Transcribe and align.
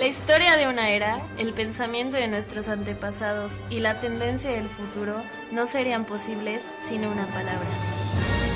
La 0.00 0.06
historia 0.06 0.56
de 0.56 0.66
una 0.66 0.88
era, 0.88 1.20
el 1.36 1.52
pensamiento 1.52 2.16
de 2.16 2.26
nuestros 2.26 2.68
antepasados 2.68 3.60
y 3.68 3.80
la 3.80 4.00
tendencia 4.00 4.50
del 4.50 4.66
futuro 4.66 5.22
no 5.52 5.66
serían 5.66 6.06
posibles 6.06 6.62
sin 6.82 7.04
una 7.04 7.26
palabra. 7.26 7.68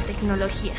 Tecnología. 0.06 0.72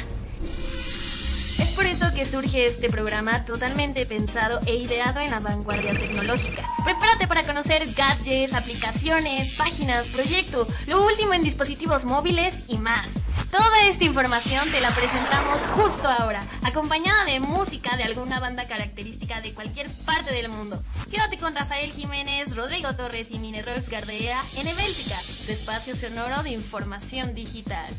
Por 1.75 1.85
eso 1.85 2.13
que 2.13 2.25
surge 2.25 2.65
este 2.65 2.89
programa 2.89 3.43
totalmente 3.43 4.05
pensado 4.05 4.61
e 4.65 4.75
ideado 4.75 5.19
en 5.19 5.29
la 5.29 5.41
vanguardia 5.41 5.91
tecnológica. 5.91 6.63
Prepárate 6.85 7.27
para 7.27 7.43
conocer 7.43 7.85
gadgets, 7.93 8.53
aplicaciones, 8.53 9.55
páginas, 9.55 10.07
proyectos, 10.07 10.69
lo 10.87 11.05
último 11.05 11.33
en 11.33 11.43
dispositivos 11.43 12.05
móviles 12.05 12.55
y 12.69 12.77
más. 12.77 13.07
Toda 13.51 13.87
esta 13.87 14.05
información 14.05 14.69
te 14.71 14.79
la 14.79 14.91
presentamos 14.91 15.63
justo 15.75 16.07
ahora, 16.07 16.41
acompañada 16.63 17.25
de 17.25 17.41
música 17.41 17.97
de 17.97 18.03
alguna 18.03 18.39
banda 18.39 18.67
característica 18.67 19.41
de 19.41 19.53
cualquier 19.53 19.89
parte 20.05 20.33
del 20.33 20.49
mundo. 20.49 20.81
Quédate 21.11 21.37
con 21.37 21.55
Rafael 21.55 21.91
Jiménez, 21.91 22.55
Rodrigo 22.55 22.93
Torres 22.95 23.31
y 23.31 23.39
Mine 23.39 23.61
Rolls 23.61 23.89
Gardea 23.89 24.41
en 24.55 24.67
Ebéltica, 24.67 25.17
tu 25.45 25.51
espacio 25.51 25.95
sonoro 25.95 26.41
de 26.41 26.51
información 26.51 27.33
digital. 27.33 27.93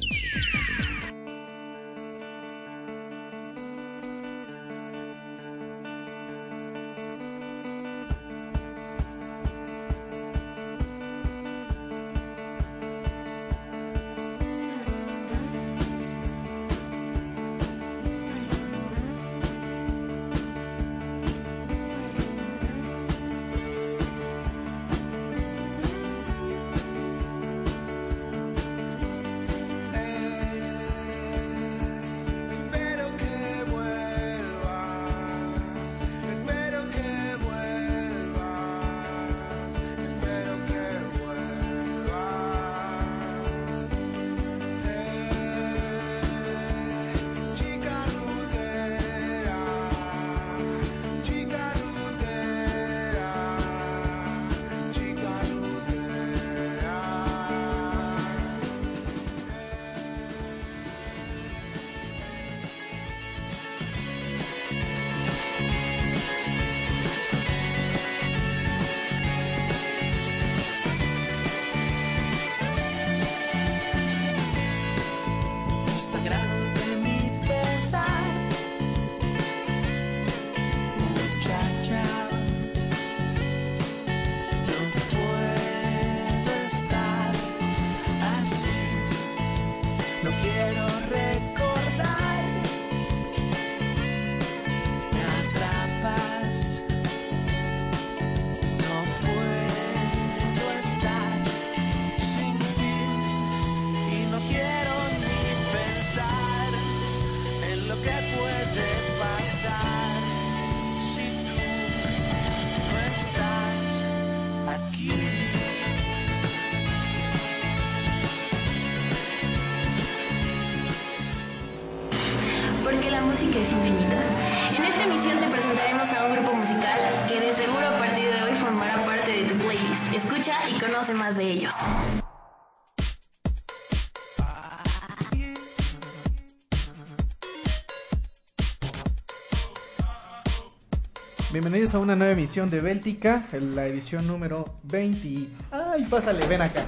Bienvenidos 141.53 141.95
a 141.95 141.99
una 141.99 142.17
nueva 142.17 142.33
emisión 142.33 142.69
de 142.71 142.81
Béltica, 142.81 143.47
la 143.75 143.87
edición 143.87 144.27
número 144.27 144.79
20. 144.83 145.49
Ay, 145.71 146.05
pásale, 146.05 146.47
ven 146.47 146.61
acá. 146.61 146.85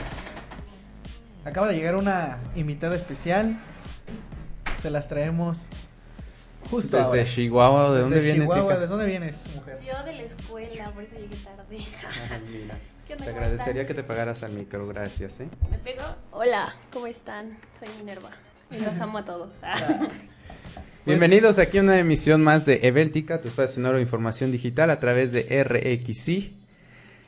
Acaba 1.45 1.69
de 1.69 1.75
llegar 1.75 1.97
una 1.97 2.39
invitada 2.55 2.95
especial. 2.95 3.57
Se 4.83 4.91
las 4.91 5.09
traemos 5.09 5.69
justo 6.71 6.97
Desde 6.97 7.09
ahora. 7.09 7.25
Chihuahua, 7.25 7.83
¿de 7.83 7.89
Desde 7.91 8.03
dónde 8.03 8.21
vienes, 8.21 8.47
Chihuahua, 8.49 8.73
hija? 8.73 8.81
¿de 8.81 8.87
dónde 8.87 9.07
vienes, 9.07 9.45
mujer? 9.55 9.79
Yo 9.85 10.05
de 10.05 10.13
la 10.15 10.23
escuela, 10.23 10.91
por 10.93 11.03
eso 11.03 11.15
llegué 11.17 11.37
tarde. 11.37 11.79
Ah, 12.31 12.39
mira. 12.51 12.79
¿Qué 13.07 13.15
onda, 13.15 13.25
Te 13.25 13.31
agradecería 13.31 13.83
están? 13.83 13.87
que 13.87 13.95
te 13.95 14.03
pagaras 14.07 14.43
al 14.43 14.53
micro, 14.53 14.87
gracias, 14.87 15.41
¿eh? 15.41 15.49
¿Me 15.71 15.79
pego? 15.79 16.03
Hola, 16.31 16.75
¿cómo 16.93 17.07
están? 17.07 17.57
Soy 17.79 17.89
Minerva 17.99 18.31
y 18.71 18.79
los 18.81 18.99
amo 19.01 19.19
a 19.19 19.25
todos. 19.25 19.51
Bienvenidos 21.07 21.59
aquí 21.59 21.79
a 21.79 21.81
una 21.83 21.99
emisión 21.99 22.43
más 22.43 22.67
de 22.67 22.81
Ebéltica, 22.87 23.41
tu 23.41 23.49
espacio 23.49 23.77
sonoro 23.77 23.97
de 23.97 24.03
información 24.03 24.53
digital 24.53 24.91
a 24.91 25.01
través 25.01 25.33
de 25.33 25.65
RXI. 25.65 26.55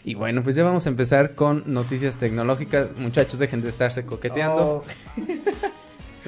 Y 0.05 0.15
bueno, 0.15 0.43
pues 0.43 0.57
ya 0.57 0.65
vamos 0.65 0.85
a 0.87 0.91
empezar 0.91 1.35
con 1.35 1.63
noticias 1.67 2.17
tecnológicas. 2.17 2.95
Muchachos, 2.97 3.39
dejen 3.39 3.63
de 3.63 3.69
estarse 3.71 4.05
coqueteando. 4.05 4.85
Oh, 4.85 4.85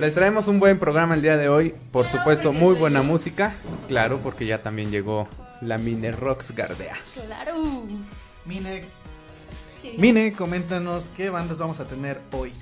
Les 0.02 0.16
traemos 0.16 0.48
un 0.48 0.58
buen 0.58 0.80
programa 0.80 1.14
el 1.14 1.22
día 1.22 1.36
de 1.36 1.48
hoy. 1.48 1.76
Por 1.92 2.08
supuesto, 2.08 2.52
muy 2.52 2.74
buena 2.74 3.02
música. 3.02 3.54
Claro, 3.86 4.18
porque 4.18 4.44
ya 4.46 4.58
también 4.60 4.90
llegó 4.90 5.28
la 5.60 5.78
Mine 5.78 6.10
Rocks 6.10 6.56
Gardea. 6.56 6.96
claro. 7.14 7.84
Mine, 8.44 8.82
Sí. 9.80 9.94
Mine, 9.98 10.32
coméntanos 10.32 11.08
qué 11.16 11.30
bandas 11.30 11.60
vamos 11.60 11.78
a 11.78 11.84
tener 11.84 12.20
hoy. 12.32 12.52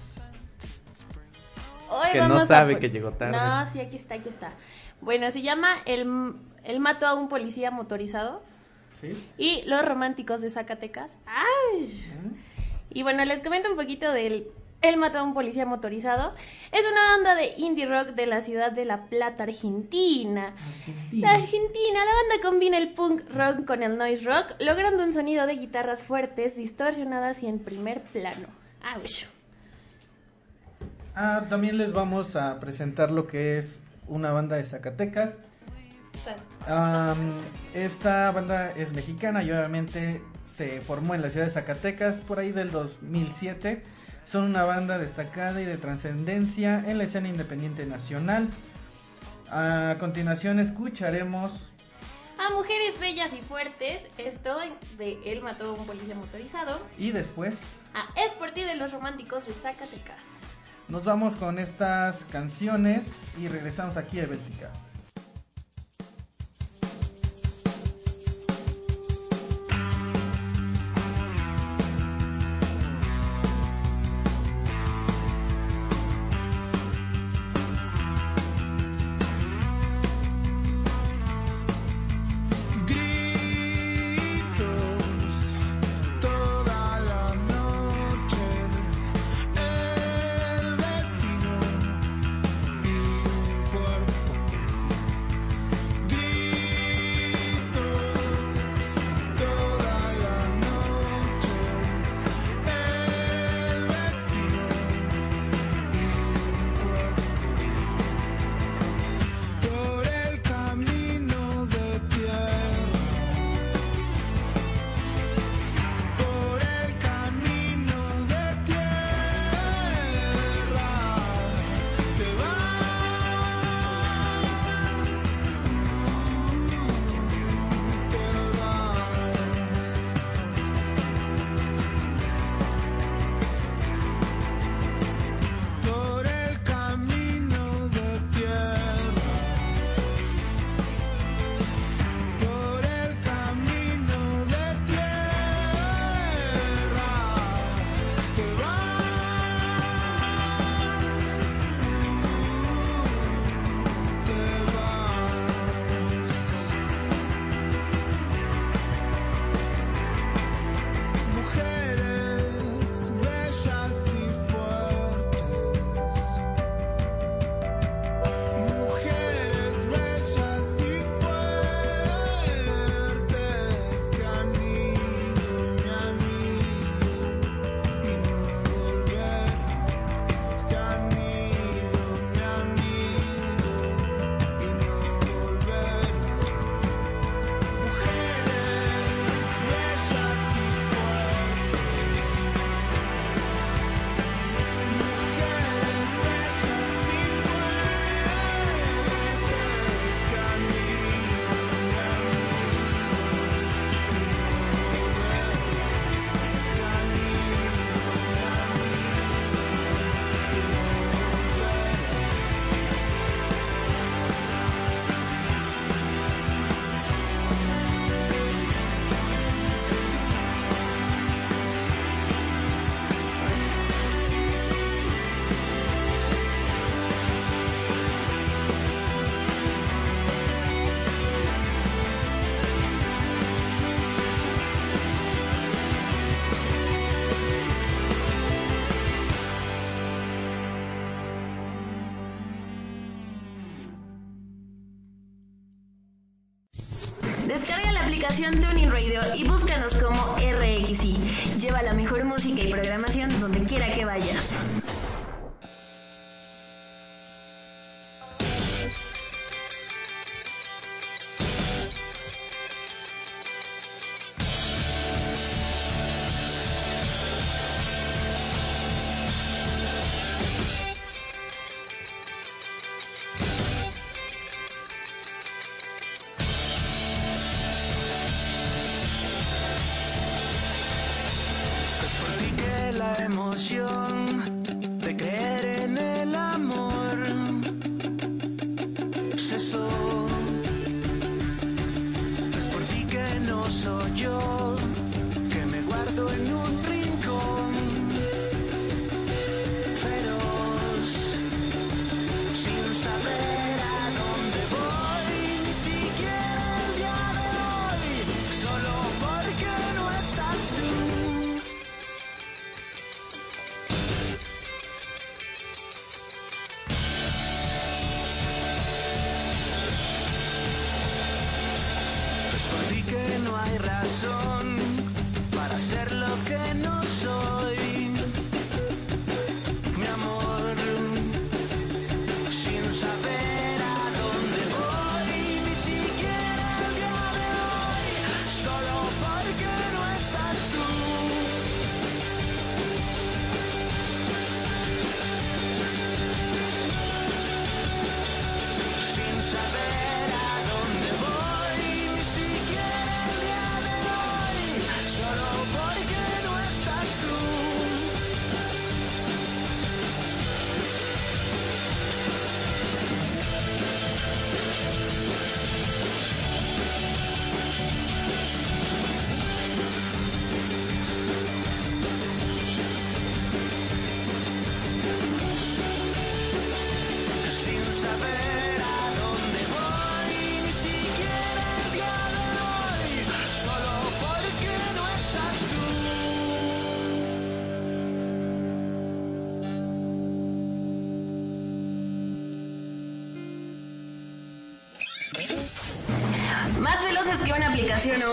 Hoy 1.88 2.10
Que 2.12 2.18
no 2.18 2.28
vamos 2.28 2.46
sabe 2.46 2.78
que 2.78 2.90
llegó 2.90 3.12
tarde. 3.12 3.32
No, 3.38 3.72
sí, 3.72 3.80
aquí 3.80 3.96
está, 3.96 4.16
aquí 4.16 4.28
está. 4.28 4.52
Bueno, 5.00 5.30
se 5.30 5.40
llama 5.40 5.76
El, 5.86 6.34
el 6.62 6.78
mató 6.78 7.06
a 7.06 7.14
un 7.14 7.30
policía 7.30 7.70
motorizado 7.70 8.42
¿Sí? 8.92 9.12
y 9.38 9.62
Los 9.62 9.82
románticos 9.86 10.42
de 10.42 10.50
Zacatecas. 10.50 11.18
¡Ay! 11.24 12.06
Y 12.90 13.02
bueno, 13.02 13.24
les 13.24 13.42
comento 13.42 13.70
un 13.70 13.76
poquito 13.76 14.12
del 14.12 14.46
El 14.82 14.96
mató 14.96 15.18
a 15.18 15.22
un 15.22 15.34
policía 15.34 15.66
motorizado. 15.66 16.34
Es 16.72 16.86
una 16.90 17.16
banda 17.16 17.34
de 17.34 17.54
indie 17.58 17.86
rock 17.86 18.14
de 18.14 18.26
la 18.26 18.40
ciudad 18.40 18.72
de 18.72 18.84
La 18.84 19.06
Plata, 19.06 19.42
Argentina. 19.42 20.54
La 21.12 21.34
Argentina, 21.34 22.04
la 22.04 22.14
banda 22.14 22.48
combina 22.48 22.78
el 22.78 22.92
punk 22.94 23.22
rock 23.30 23.66
con 23.66 23.82
el 23.82 23.98
noise 23.98 24.24
rock, 24.24 24.54
logrando 24.58 25.04
un 25.04 25.12
sonido 25.12 25.46
de 25.46 25.54
guitarras 25.54 26.02
fuertes, 26.02 26.56
distorsionadas 26.56 27.42
y 27.42 27.46
en 27.46 27.58
primer 27.58 28.00
plano. 28.02 28.48
¡Auch! 28.82 29.26
Ah, 31.14 31.44
también 31.50 31.76
les 31.76 31.92
vamos 31.92 32.36
a 32.36 32.58
presentar 32.60 33.10
lo 33.10 33.26
que 33.26 33.58
es 33.58 33.82
una 34.08 34.30
banda 34.32 34.56
de 34.56 34.64
Zacatecas 34.64 35.36
esta 37.74 38.30
banda 38.32 38.70
es 38.70 38.92
mexicana 38.92 39.42
y 39.42 39.50
obviamente 39.50 40.22
se 40.44 40.80
formó 40.80 41.14
en 41.14 41.22
la 41.22 41.30
ciudad 41.30 41.46
de 41.46 41.52
Zacatecas 41.52 42.20
por 42.20 42.38
ahí 42.38 42.52
del 42.52 42.70
2007. 42.70 43.82
Son 44.30 44.44
una 44.44 44.62
banda 44.62 44.96
destacada 44.96 45.60
y 45.60 45.64
de 45.64 45.76
trascendencia 45.76 46.84
en 46.86 46.98
la 46.98 47.04
escena 47.04 47.26
independiente 47.26 47.84
nacional. 47.84 48.48
A 49.50 49.96
continuación 49.98 50.60
escucharemos 50.60 51.68
a 52.38 52.54
Mujeres 52.54 53.00
Bellas 53.00 53.32
y 53.32 53.42
Fuertes, 53.42 54.06
esto 54.18 54.56
de 54.98 55.18
Él 55.24 55.42
mató 55.42 55.70
a 55.70 55.72
un 55.72 55.84
policía 55.84 56.14
motorizado. 56.14 56.80
Y 56.96 57.10
después 57.10 57.82
a 57.92 58.06
Es 58.20 58.32
por 58.34 58.52
ti 58.52 58.60
de 58.60 58.76
los 58.76 58.92
románticos 58.92 59.46
de 59.46 59.52
Zacatecas. 59.52 60.22
Nos 60.86 61.04
vamos 61.04 61.34
con 61.34 61.58
estas 61.58 62.22
canciones 62.30 63.20
y 63.36 63.48
regresamos 63.48 63.96
aquí 63.96 64.20
a 64.20 64.26
Bética. 64.26 64.70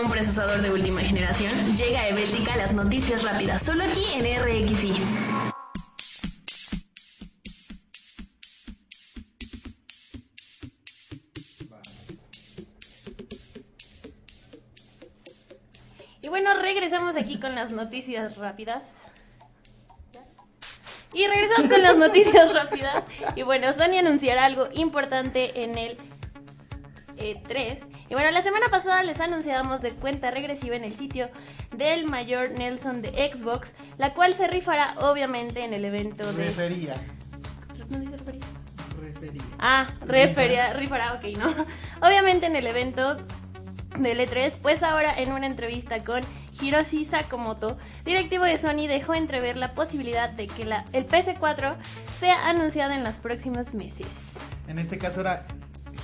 Un 0.00 0.10
procesador 0.10 0.60
de 0.60 0.70
última 0.70 1.00
generación, 1.02 1.52
llega 1.76 2.00
a 2.00 2.08
Eveltica 2.08 2.56
las 2.56 2.72
noticias 2.72 3.22
rápidas, 3.22 3.62
solo 3.62 3.84
aquí 3.84 4.04
en 4.14 4.24
RXI. 4.24 4.92
Y 16.22 16.28
bueno, 16.28 16.54
regresamos 16.60 17.16
aquí 17.16 17.40
con 17.40 17.54
las 17.54 17.72
noticias 17.72 18.36
rápidas. 18.36 18.82
Y 21.14 21.26
regresamos 21.26 21.70
con 21.70 21.82
las 21.82 21.96
noticias 21.96 22.52
rápidas. 22.52 23.04
Y 23.34 23.42
bueno, 23.42 23.72
Sony 23.72 23.98
anunciará 23.98 24.44
algo 24.44 24.68
importante 24.74 25.64
en 25.64 25.78
el 25.78 25.96
E3. 27.16 27.87
Y 28.10 28.14
bueno, 28.14 28.30
la 28.30 28.42
semana 28.42 28.68
pasada 28.70 29.02
les 29.02 29.20
anunciamos 29.20 29.82
de 29.82 29.90
cuenta 29.90 30.30
regresiva 30.30 30.76
en 30.76 30.84
el 30.84 30.94
sitio 30.94 31.28
del 31.76 32.06
mayor 32.06 32.52
Nelson 32.52 33.02
de 33.02 33.30
Xbox, 33.30 33.74
la 33.98 34.14
cual 34.14 34.34
se 34.34 34.46
rifará 34.46 34.94
obviamente 35.00 35.62
en 35.62 35.74
el 35.74 35.84
evento 35.84 36.32
de... 36.32 36.46
Refería. 36.46 36.94
¿No 37.90 37.98
dice 37.98 38.16
refería? 38.16 38.44
Refería. 39.00 39.42
Ah, 39.58 39.86
refería, 40.06 40.72
rifará, 40.72 41.14
ok, 41.14 41.24
¿no? 41.38 41.48
Obviamente 42.06 42.46
en 42.46 42.56
el 42.56 42.66
evento 42.66 43.16
del 43.98 44.20
E3, 44.20 44.54
pues 44.62 44.82
ahora 44.82 45.12
en 45.18 45.32
una 45.32 45.46
entrevista 45.46 46.02
con 46.02 46.22
Hiroshi 46.60 47.04
Sakamoto, 47.04 47.76
directivo 48.04 48.44
de 48.44 48.58
Sony, 48.58 48.86
dejó 48.86 49.14
entrever 49.14 49.56
la 49.56 49.72
posibilidad 49.74 50.30
de 50.30 50.46
que 50.46 50.64
la, 50.64 50.84
el 50.92 51.06
PS4 51.06 51.76
sea 52.20 52.48
anunciado 52.48 52.92
en 52.92 53.04
los 53.04 53.16
próximos 53.16 53.74
meses. 53.74 54.38
En 54.66 54.78
este 54.78 54.98
caso 54.98 55.20
era 55.20 55.44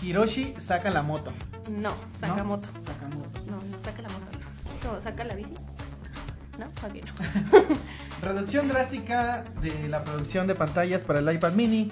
Hiroshi 0.03 0.55
saca 0.59 0.91
la 0.91 1.03
moto. 1.03 1.33
No, 1.71 1.95
Sakamoto. 2.13 2.69
¿No? 2.73 2.81
Sakamoto. 2.81 3.41
No, 3.47 3.57
no, 3.57 3.81
saca 3.83 4.03
la 4.03 4.09
moto. 4.09 4.27
no. 4.33 4.89
¿Cómo, 4.89 5.01
¿Saca 5.01 5.25
la 5.25 5.35
bici? 5.35 5.55
No. 6.59 6.67
Reducción 8.23 8.69
drástica 8.69 9.45
de 9.61 9.89
la 9.89 10.05
producción 10.05 10.47
de 10.47 10.55
pantallas 10.55 11.03
para 11.05 11.19
el 11.19 11.33
iPad 11.33 11.53
mini. 11.53 11.91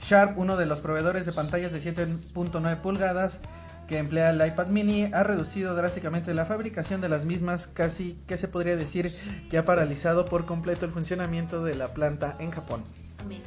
Sharp, 0.00 0.36
uno 0.36 0.56
de 0.56 0.66
los 0.66 0.80
proveedores 0.80 1.26
de 1.26 1.32
pantallas 1.32 1.72
de 1.72 1.80
7.9 1.80 2.76
pulgadas 2.78 3.40
que 3.88 3.98
emplea 3.98 4.30
el 4.30 4.46
iPad 4.46 4.68
mini, 4.68 5.10
ha 5.12 5.22
reducido 5.22 5.74
drásticamente 5.74 6.32
la 6.34 6.46
fabricación 6.46 7.00
de 7.00 7.08
las 7.08 7.24
mismas, 7.24 7.66
casi 7.66 8.14
que 8.26 8.36
se 8.36 8.48
podría 8.48 8.76
decir 8.76 9.14
que 9.50 9.58
ha 9.58 9.64
paralizado 9.64 10.24
por 10.24 10.46
completo 10.46 10.86
el 10.86 10.92
funcionamiento 10.92 11.62
de 11.64 11.74
la 11.74 11.92
planta 11.92 12.36
en 12.38 12.50
Japón. 12.50 12.82
Amén. 13.18 13.42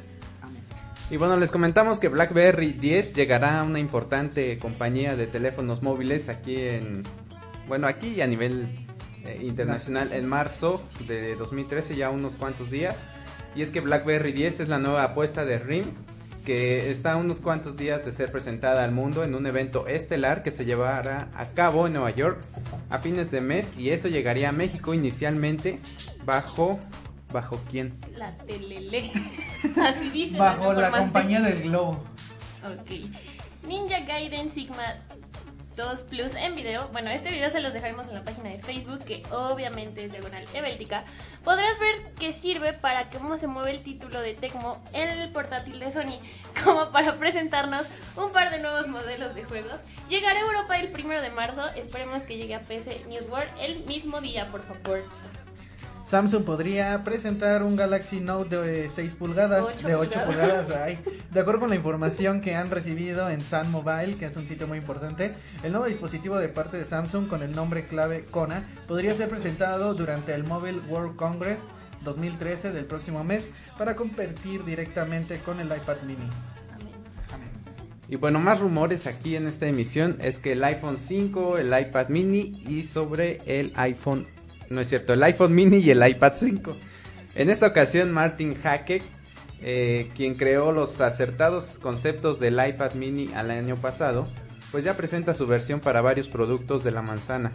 Y 1.10 1.16
bueno, 1.16 1.38
les 1.38 1.50
comentamos 1.50 1.98
que 1.98 2.08
BlackBerry 2.08 2.72
10 2.72 3.14
llegará 3.14 3.60
a 3.60 3.64
una 3.64 3.78
importante 3.78 4.58
compañía 4.58 5.16
de 5.16 5.26
teléfonos 5.26 5.82
móviles 5.82 6.28
aquí 6.28 6.56
en, 6.56 7.02
bueno, 7.66 7.86
aquí 7.86 8.20
a 8.20 8.26
nivel 8.26 8.68
eh, 9.24 9.38
internacional 9.42 10.12
en 10.12 10.28
marzo 10.28 10.82
de 11.06 11.34
2013, 11.36 11.96
ya 11.96 12.10
unos 12.10 12.36
cuantos 12.36 12.70
días. 12.70 13.08
Y 13.56 13.62
es 13.62 13.70
que 13.70 13.80
BlackBerry 13.80 14.32
10 14.32 14.60
es 14.60 14.68
la 14.68 14.78
nueva 14.78 15.02
apuesta 15.04 15.46
de 15.46 15.58
RIM, 15.58 15.86
que 16.44 16.90
está 16.90 17.16
unos 17.16 17.40
cuantos 17.40 17.78
días 17.78 18.04
de 18.04 18.12
ser 18.12 18.30
presentada 18.30 18.84
al 18.84 18.92
mundo 18.92 19.24
en 19.24 19.34
un 19.34 19.46
evento 19.46 19.86
estelar 19.86 20.42
que 20.42 20.50
se 20.50 20.66
llevará 20.66 21.28
a 21.34 21.46
cabo 21.46 21.86
en 21.86 21.94
Nueva 21.94 22.10
York 22.10 22.38
a 22.90 22.98
fines 22.98 23.30
de 23.30 23.40
mes 23.40 23.74
y 23.76 23.90
esto 23.90 24.08
llegaría 24.08 24.48
a 24.48 24.52
México 24.52 24.94
inicialmente 24.94 25.78
bajo 26.24 26.78
bajo 27.32 27.60
quién? 27.70 27.94
La 28.16 28.32
telele. 28.34 29.12
Así 29.82 30.10
dice. 30.10 30.38
Bajo 30.38 30.72
la 30.72 30.90
compañía 30.90 31.40
del 31.40 31.62
globo. 31.62 32.04
Ok. 32.64 32.90
Ninja 33.66 34.00
Gaiden 34.00 34.50
Sigma 34.50 34.96
2 35.78 36.00
Plus 36.10 36.34
en 36.34 36.56
video. 36.56 36.88
Bueno, 36.88 37.08
este 37.10 37.30
video 37.30 37.48
se 37.50 37.60
los 37.60 37.72
dejaremos 37.72 38.08
en 38.08 38.14
la 38.14 38.22
página 38.22 38.50
de 38.50 38.58
Facebook, 38.58 38.98
que 39.04 39.22
obviamente 39.30 40.04
es 40.04 40.10
diagonal 40.10 40.44
Eveltica. 40.52 41.04
Podrás 41.44 41.78
ver 41.78 41.94
que 42.18 42.32
sirve 42.32 42.72
para 42.72 43.08
cómo 43.10 43.36
se 43.36 43.46
mueve 43.46 43.70
el 43.70 43.82
título 43.82 44.20
de 44.20 44.34
Tecmo 44.34 44.82
en 44.92 45.08
el 45.08 45.30
portátil 45.30 45.78
de 45.78 45.92
Sony, 45.92 46.18
como 46.64 46.90
para 46.90 47.16
presentarnos 47.16 47.86
un 48.16 48.32
par 48.32 48.50
de 48.50 48.58
nuevos 48.58 48.88
modelos 48.88 49.36
de 49.36 49.44
juegos. 49.44 49.82
Llegará 50.08 50.40
a 50.40 50.42
Europa 50.42 50.76
el 50.78 50.90
primero 50.90 51.22
de 51.22 51.30
marzo. 51.30 51.68
Esperemos 51.76 52.24
que 52.24 52.36
llegue 52.36 52.56
a 52.56 52.60
PC 52.60 53.04
News 53.08 53.30
World 53.30 53.50
el 53.60 53.78
mismo 53.84 54.20
día, 54.20 54.50
por 54.50 54.62
favor. 54.64 55.04
Samsung 56.02 56.44
podría 56.44 57.02
presentar 57.04 57.62
un 57.62 57.76
Galaxy 57.76 58.20
Note 58.20 58.56
de 58.56 58.88
6 58.88 59.14
pulgadas, 59.16 59.64
Ocho 59.76 59.86
de 59.86 59.94
8 59.94 60.20
pulgadas. 60.26 60.66
pulgadas. 60.66 60.76
ay. 60.76 60.98
De 61.30 61.40
acuerdo 61.40 61.60
con 61.60 61.68
la 61.70 61.76
información 61.76 62.40
que 62.40 62.54
han 62.54 62.70
recibido 62.70 63.28
en 63.28 63.44
Sun 63.44 63.70
Mobile, 63.70 64.16
que 64.16 64.26
es 64.26 64.36
un 64.36 64.46
sitio 64.46 64.66
muy 64.66 64.78
importante, 64.78 65.34
el 65.62 65.72
nuevo 65.72 65.86
dispositivo 65.86 66.38
de 66.38 66.48
parte 66.48 66.78
de 66.78 66.84
Samsung 66.84 67.28
con 67.28 67.42
el 67.42 67.54
nombre 67.54 67.86
clave 67.86 68.24
Kona 68.30 68.66
podría 68.86 69.14
ser 69.14 69.28
presentado 69.28 69.92
durante 69.94 70.34
el 70.34 70.44
Mobile 70.44 70.80
World 70.88 71.16
Congress 71.16 71.74
2013 72.04 72.72
del 72.72 72.86
próximo 72.86 73.24
mes 73.24 73.50
para 73.76 73.94
competir 73.96 74.64
directamente 74.64 75.40
con 75.40 75.60
el 75.60 75.66
iPad 75.66 75.96
mini. 76.06 76.28
Y 78.08 78.16
bueno, 78.16 78.38
más 78.38 78.60
rumores 78.60 79.06
aquí 79.06 79.36
en 79.36 79.46
esta 79.46 79.66
emisión 79.66 80.16
es 80.22 80.38
que 80.38 80.52
el 80.52 80.64
iPhone 80.64 80.96
5, 80.96 81.58
el 81.58 81.78
iPad 81.78 82.08
mini 82.08 82.58
y 82.66 82.84
sobre 82.84 83.38
el 83.44 83.70
iPhone, 83.76 84.26
no 84.70 84.80
es 84.80 84.88
cierto, 84.88 85.12
el 85.12 85.22
iPhone 85.22 85.54
mini 85.54 85.78
y 85.78 85.90
el 85.90 86.06
iPad 86.06 86.32
5. 86.36 86.76
En 87.34 87.50
esta 87.50 87.66
ocasión 87.66 88.12
Martin 88.12 88.54
Hackett, 88.54 89.02
eh, 89.62 90.10
quien 90.14 90.34
creó 90.34 90.72
los 90.72 91.00
acertados 91.00 91.78
conceptos 91.78 92.38
del 92.38 92.54
iPad 92.54 92.94
mini 92.94 93.30
al 93.34 93.50
año 93.50 93.76
pasado, 93.76 94.28
pues 94.70 94.84
ya 94.84 94.96
presenta 94.96 95.34
su 95.34 95.46
versión 95.46 95.80
para 95.80 96.00
varios 96.00 96.28
productos 96.28 96.84
de 96.84 96.90
la 96.90 97.02
manzana. 97.02 97.52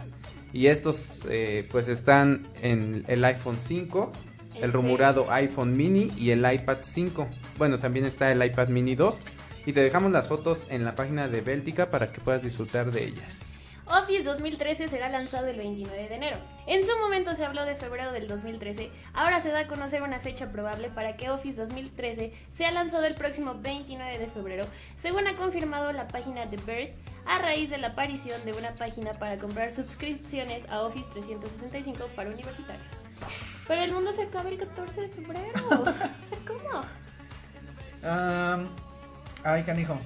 Y 0.52 0.68
estos 0.68 1.26
eh, 1.28 1.66
pues 1.70 1.88
están 1.88 2.42
en 2.62 3.04
el 3.08 3.24
iPhone 3.24 3.56
5, 3.60 4.12
¿En 4.54 4.64
el 4.64 4.72
rumorado 4.72 5.30
iPhone 5.32 5.76
mini 5.76 6.12
y 6.16 6.30
el 6.30 6.50
iPad 6.50 6.78
5. 6.82 7.28
Bueno, 7.58 7.80
también 7.80 8.06
está 8.06 8.30
el 8.30 8.44
iPad 8.44 8.68
mini 8.68 8.94
2. 8.94 9.24
Y 9.66 9.72
te 9.72 9.80
dejamos 9.80 10.12
las 10.12 10.28
fotos 10.28 10.66
en 10.70 10.84
la 10.84 10.94
página 10.94 11.26
de 11.26 11.40
Béltica 11.40 11.90
para 11.90 12.12
que 12.12 12.20
puedas 12.20 12.42
disfrutar 12.42 12.90
de 12.92 13.04
ellas. 13.04 13.53
Office 13.86 14.24
2013 14.24 14.88
será 14.88 15.10
lanzado 15.10 15.46
el 15.46 15.56
29 15.56 16.08
de 16.08 16.14
enero. 16.14 16.38
En 16.66 16.84
su 16.84 16.96
momento 16.98 17.34
se 17.34 17.44
habló 17.44 17.64
de 17.66 17.76
febrero 17.76 18.12
del 18.12 18.26
2013, 18.26 18.90
ahora 19.12 19.40
se 19.40 19.50
da 19.50 19.60
a 19.60 19.66
conocer 19.66 20.02
una 20.02 20.20
fecha 20.20 20.50
probable 20.50 20.88
para 20.88 21.16
que 21.16 21.30
Office 21.30 21.60
2013 21.60 22.32
sea 22.50 22.70
lanzado 22.70 23.04
el 23.04 23.14
próximo 23.14 23.54
29 23.60 24.18
de 24.18 24.26
febrero, 24.26 24.64
según 24.96 25.26
ha 25.26 25.36
confirmado 25.36 25.92
la 25.92 26.08
página 26.08 26.46
de 26.46 26.56
Bird, 26.56 26.94
a 27.26 27.38
raíz 27.38 27.70
de 27.70 27.78
la 27.78 27.88
aparición 27.88 28.42
de 28.44 28.52
una 28.52 28.74
página 28.74 29.12
para 29.14 29.38
comprar 29.38 29.70
suscripciones 29.70 30.66
a 30.70 30.80
Office 30.82 31.08
365 31.12 32.08
para 32.16 32.30
universitarios. 32.30 32.86
Pero 33.68 33.82
el 33.82 33.92
mundo 33.92 34.12
se 34.12 34.22
acaba 34.22 34.48
el 34.48 34.58
14 34.58 35.00
de 35.02 35.08
febrero. 35.08 35.52
¿Cómo? 36.46 36.84
Am, 38.02 38.68
ay, 39.44 39.62
canijo. 39.62 39.98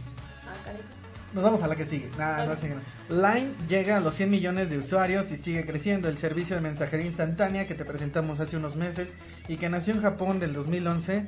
Ah, 0.44 0.54
caray. 0.64 1.07
Nos 1.34 1.44
vamos 1.44 1.62
a 1.62 1.68
la 1.68 1.76
que 1.76 1.84
sigue. 1.84 2.08
Nah, 2.18 2.44
no 2.46 2.52
Ok. 2.52 2.58
sigue. 2.58 2.74
Line 3.10 3.50
llega 3.68 3.98
a 3.98 4.00
los 4.00 4.14
100 4.14 4.30
millones 4.30 4.70
de 4.70 4.78
usuarios 4.78 5.30
y 5.30 5.36
sigue 5.36 5.66
creciendo. 5.66 6.08
El 6.08 6.16
servicio 6.18 6.56
de 6.56 6.62
mensajería 6.62 7.04
instantánea 7.06 7.66
que 7.66 7.74
te 7.74 7.84
presentamos 7.84 8.40
hace 8.40 8.56
unos 8.56 8.76
meses 8.76 9.12
y 9.46 9.56
que 9.58 9.68
nació 9.68 9.94
en 9.94 10.02
Japón 10.02 10.40
del 10.40 10.54
2011. 10.54 11.26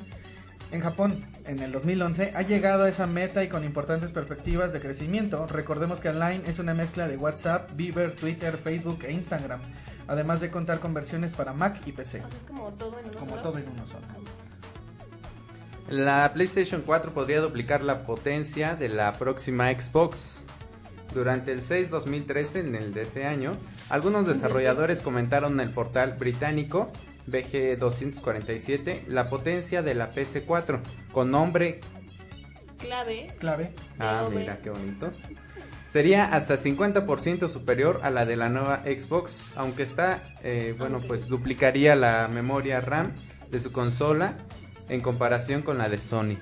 En 0.72 0.80
Japón, 0.82 1.26
en 1.46 1.58
el 1.60 1.72
2011, 1.72 2.30
ha 2.34 2.42
llegado 2.42 2.84
a 2.84 2.88
esa 2.88 3.06
meta 3.08 3.42
y 3.42 3.48
con 3.48 3.64
importantes 3.64 4.12
perspectivas 4.12 4.72
de 4.72 4.80
crecimiento. 4.80 5.46
Recordemos 5.48 6.00
que 6.00 6.12
Line 6.12 6.42
es 6.46 6.60
una 6.60 6.74
mezcla 6.74 7.08
de 7.08 7.16
WhatsApp, 7.16 7.70
Viber, 7.74 8.14
Twitter, 8.14 8.56
Facebook 8.56 9.00
e 9.04 9.12
Instagram. 9.12 9.60
Además 10.06 10.40
de 10.40 10.50
contar 10.50 10.78
con 10.78 10.94
versiones 10.94 11.32
para 11.32 11.52
Mac 11.52 11.80
y 11.86 11.92
PC. 11.92 12.18
O 12.18 12.20
sea, 12.20 12.28
es 12.38 12.44
como 12.46 12.68
todo 12.74 12.98
en 13.00 13.04
uno 13.06 13.18
Como 13.18 13.30
solo. 13.32 13.42
todo 13.42 13.58
en 13.58 13.68
uno 13.68 13.84
solo. 13.86 14.06
La 15.90 16.32
PlayStation 16.32 16.82
4 16.86 17.12
podría 17.12 17.40
duplicar 17.40 17.82
la 17.82 18.06
potencia 18.06 18.76
de 18.76 18.88
la 18.88 19.12
próxima 19.14 19.68
Xbox. 19.72 20.46
Durante 21.12 21.50
el 21.52 21.60
6 21.60 21.90
2013, 21.90 22.60
en 22.60 22.76
el 22.76 22.94
de 22.94 23.02
este 23.02 23.26
año, 23.26 23.56
algunos 23.88 24.24
desarrolladores 24.28 25.00
comentaron 25.00 25.54
en 25.54 25.60
el 25.66 25.72
portal 25.72 26.12
británico 26.16 26.92
BG247 27.26 29.06
la 29.08 29.28
potencia 29.28 29.82
de 29.82 29.96
la 29.96 30.12
PS4 30.12 30.78
con 31.12 31.32
nombre 31.32 31.80
Clave. 32.78 33.34
Clave. 33.40 33.72
Ah, 33.98 34.28
mira 34.32 34.58
qué 34.58 34.70
bonito. 34.70 35.12
Sería 35.88 36.32
hasta 36.32 36.54
50% 36.54 37.48
superior 37.48 38.00
a 38.04 38.10
la 38.10 38.24
de 38.24 38.36
la 38.36 38.48
nueva 38.48 38.82
Xbox, 38.84 39.44
aunque 39.56 39.82
está, 39.82 40.22
eh, 40.44 40.74
bueno, 40.78 40.98
Ok. 40.98 41.06
pues 41.08 41.26
duplicaría 41.26 41.96
la 41.96 42.28
memoria 42.32 42.80
RAM 42.80 43.12
de 43.50 43.58
su 43.58 43.72
consola 43.72 44.34
en 44.90 45.00
comparación 45.00 45.62
con 45.62 45.78
la 45.78 45.88
de 45.88 45.98
Sony. 45.98 46.36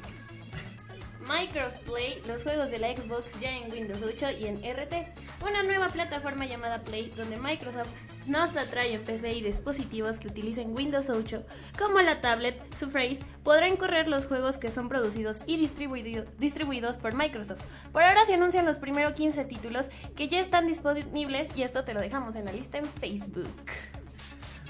Minecraft 1.28 1.85
Play, 1.85 2.23
los 2.26 2.43
juegos 2.43 2.71
de 2.71 2.78
la 2.78 2.88
Xbox 2.97 3.38
ya 3.38 3.55
en 3.55 3.71
Windows 3.71 4.00
8 4.02 4.26
y 4.40 4.47
en 4.47 4.57
RT. 4.57 4.95
Una 5.43 5.62
nueva 5.62 5.88
plataforma 5.88 6.47
llamada 6.47 6.81
Play 6.81 7.11
donde 7.14 7.37
Microsoft 7.37 7.90
nos 8.26 8.57
atrae 8.57 8.95
en 8.95 9.05
PC 9.05 9.35
y 9.35 9.43
dispositivos 9.43 10.19
que 10.19 10.28
utilicen 10.28 10.75
Windows 10.75 11.11
8 11.11 11.45
como 11.78 12.00
la 12.00 12.23
tablet 12.23 12.59
Surface 12.75 13.21
podrán 13.43 13.76
correr 13.76 14.09
los 14.09 14.26
juegos 14.26 14.57
que 14.57 14.71
son 14.71 14.88
producidos 14.88 15.40
y 15.47 15.59
distribuidos 15.59 16.97
por 16.97 17.14
Microsoft. 17.14 17.62
Por 17.93 18.02
ahora 18.02 18.25
se 18.25 18.35
anuncian 18.35 18.64
los 18.64 18.78
primeros 18.78 19.12
15 19.12 19.45
títulos 19.45 19.90
que 20.17 20.28
ya 20.28 20.40
están 20.40 20.67
disponibles 20.67 21.49
y 21.55 21.62
esto 21.62 21.85
te 21.85 21.93
lo 21.93 22.00
dejamos 22.00 22.37
en 22.37 22.47
la 22.47 22.52
lista 22.52 22.78
en 22.78 22.87
Facebook. 22.87 23.49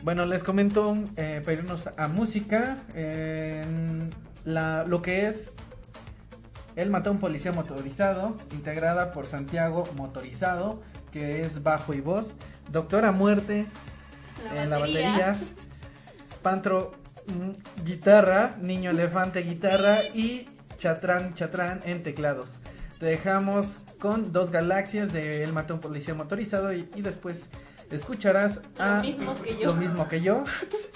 Bueno, 0.02 0.26
les 0.26 0.45
comento 0.45 0.95
eh, 1.17 1.43
para 1.45 1.55
irnos 1.55 1.88
a 1.97 2.09
música. 2.09 2.78
la, 4.45 4.85
lo 4.87 5.02
que 5.02 5.26
es 5.26 5.52
Él 6.76 6.90
mató 6.90 7.11
a 7.11 7.12
un 7.12 7.19
policía 7.19 7.50
motorizado, 7.52 8.38
integrada 8.52 9.12
por 9.12 9.26
Santiago 9.26 9.88
Motorizado, 9.97 10.81
que 11.12 11.43
es 11.43 11.62
bajo 11.64 11.95
y 11.95 12.00
voz. 12.00 12.35
Doctora 12.71 13.11
Muerte 13.11 13.67
en 14.55 14.71
la 14.71 14.78
batería. 14.78 15.37
Pantro 16.43 16.93
mm, 17.26 17.85
guitarra, 17.85 18.52
Niño 18.61 18.90
Elefante 18.90 19.43
guitarra 19.43 20.05
y 20.14 20.47
Chatrán 20.76 21.35
Chatrán 21.35 21.81
en 21.85 22.05
teclados. 22.05 22.61
Te 23.00 23.07
dejamos 23.07 23.78
con 23.99 24.33
dos 24.33 24.50
galaxias 24.52 25.12
de 25.12 25.43
Él 25.43 25.52
mató 25.52 25.73
a 25.73 25.76
un 25.76 25.83
policía 25.83 26.14
motorizado 26.14 26.73
y 26.73 27.02
después 27.02 27.50
escucharás 27.90 28.61
a 28.78 28.97
lo 28.97 29.02
mismo 29.02 29.42
que 29.42 29.59
yo, 29.59 29.66
lo 29.66 29.75
mismo 29.75 30.09
que 30.09 30.21
yo 30.21 30.45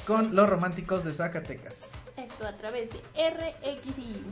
con 0.07 0.35
los 0.35 0.49
románticos 0.49 1.05
de 1.05 1.13
Zacatecas. 1.13 1.93
Esto 2.17 2.47
a 2.47 2.53
través 2.53 2.91
de 2.91 2.99
RXI. 3.31 4.23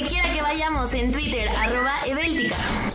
Donde 0.00 0.08
quiera 0.08 0.32
que 0.32 0.40
vayamos 0.40 0.94
en 0.94 1.12
Twitter, 1.12 1.48
arroba 1.48 1.92
Edeltica. 2.06 2.89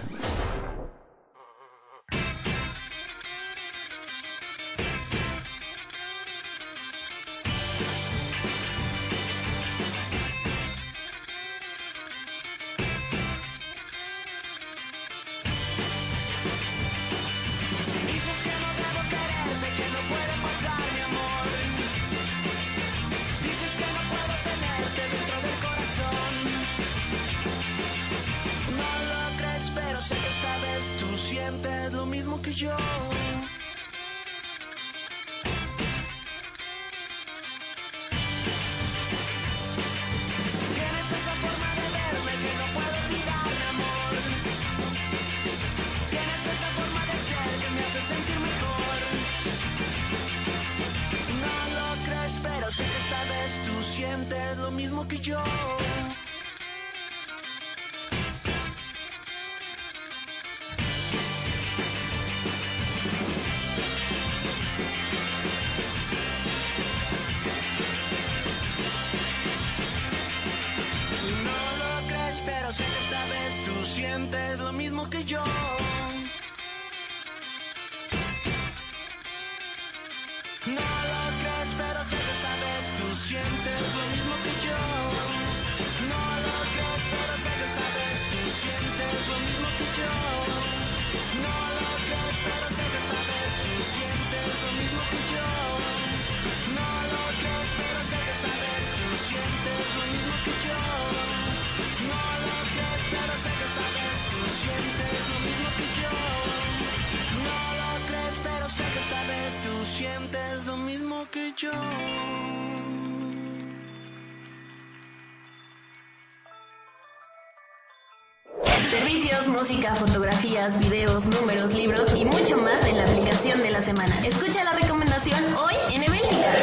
Fotografías, 120.07 120.79
videos, 120.79 121.25
números, 121.25 121.73
libros 121.73 122.13
y 122.15 122.25
mucho 122.25 122.57
más 122.57 122.85
en 122.85 122.97
la 122.97 123.05
aplicación 123.05 123.57
de 123.61 123.71
la 123.71 123.81
semana. 123.81 124.25
Escucha 124.25 124.63
la 124.63 124.73
recomendación 124.73 125.43
hoy 125.55 125.73
en 125.91 126.03
Eveltica. 126.03 126.53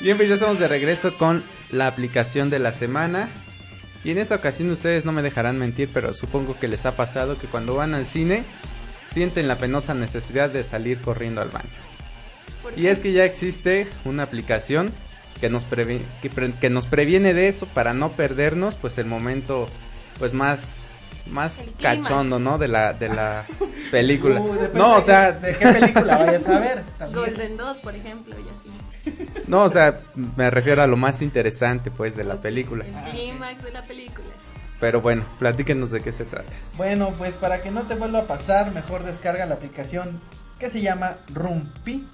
Bien, 0.00 0.16
pues 0.16 0.28
ya 0.28 0.34
estamos 0.34 0.58
de 0.58 0.68
regreso 0.68 1.16
con 1.16 1.44
la 1.70 1.86
aplicación 1.86 2.50
de 2.50 2.58
la 2.58 2.72
semana. 2.72 3.28
Y 4.04 4.10
en 4.10 4.18
esta 4.18 4.36
ocasión 4.36 4.70
ustedes 4.70 5.04
no 5.04 5.12
me 5.12 5.22
dejarán 5.22 5.58
mentir, 5.58 5.90
pero 5.92 6.12
supongo 6.12 6.58
que 6.58 6.68
les 6.68 6.86
ha 6.86 6.96
pasado 6.96 7.38
que 7.38 7.46
cuando 7.46 7.74
van 7.76 7.94
al 7.94 8.06
cine 8.06 8.44
sienten 9.06 9.48
la 9.48 9.58
penosa 9.58 9.94
necesidad 9.94 10.50
de 10.50 10.64
salir 10.64 11.00
corriendo 11.00 11.40
al 11.40 11.48
baño. 11.48 11.95
Y 12.74 12.86
es 12.88 13.00
que 13.00 13.12
ya 13.12 13.24
existe 13.24 13.86
una 14.04 14.22
aplicación 14.24 14.92
que 15.40 15.48
nos, 15.50 15.68
previ- 15.68 16.02
que, 16.22 16.30
pre- 16.30 16.52
que 16.52 16.70
nos 16.70 16.86
previene 16.86 17.34
de 17.34 17.48
eso 17.48 17.66
para 17.66 17.92
no 17.92 18.12
perdernos 18.12 18.76
pues 18.76 18.96
el 18.98 19.06
momento 19.06 19.68
pues 20.18 20.32
más 20.34 20.92
más 21.26 21.64
cachondo, 21.82 22.38
¿no? 22.38 22.56
De 22.56 22.68
la 22.68 22.92
de 22.92 23.08
la 23.08 23.44
película. 23.90 24.40
Uh, 24.40 24.68
no, 24.74 24.94
o 24.96 25.00
sea, 25.02 25.32
de 25.32 25.56
qué 25.56 25.66
película 25.66 26.18
vayas 26.18 26.48
a 26.48 26.58
ver. 26.60 26.82
también. 26.98 27.24
Golden 27.24 27.56
2, 27.56 27.78
por 27.80 27.94
ejemplo, 27.96 28.34
y 28.38 28.44
así. 29.10 29.18
no, 29.48 29.62
o 29.64 29.68
sea, 29.68 30.00
me 30.14 30.50
refiero 30.50 30.82
a 30.82 30.86
lo 30.86 30.96
más 30.96 31.22
interesante 31.22 31.90
pues 31.90 32.16
de 32.16 32.22
la 32.24 32.36
película. 32.40 32.84
El 32.86 33.10
clímax 33.10 33.62
de 33.64 33.72
la 33.72 33.82
película. 33.82 34.28
Pero 34.78 35.00
bueno, 35.00 35.24
platíquenos 35.38 35.90
de 35.90 36.00
qué 36.00 36.12
se 36.12 36.24
trata. 36.26 36.48
Bueno, 36.76 37.12
pues 37.18 37.34
para 37.34 37.60
que 37.60 37.70
no 37.72 37.82
te 37.82 37.94
vuelva 37.96 38.20
a 38.20 38.24
pasar, 38.26 38.72
mejor 38.72 39.02
descarga 39.04 39.46
la 39.46 39.54
aplicación 39.56 40.20
que 40.60 40.68
se 40.70 40.80
llama 40.80 41.16
Rumpi. 41.34 42.06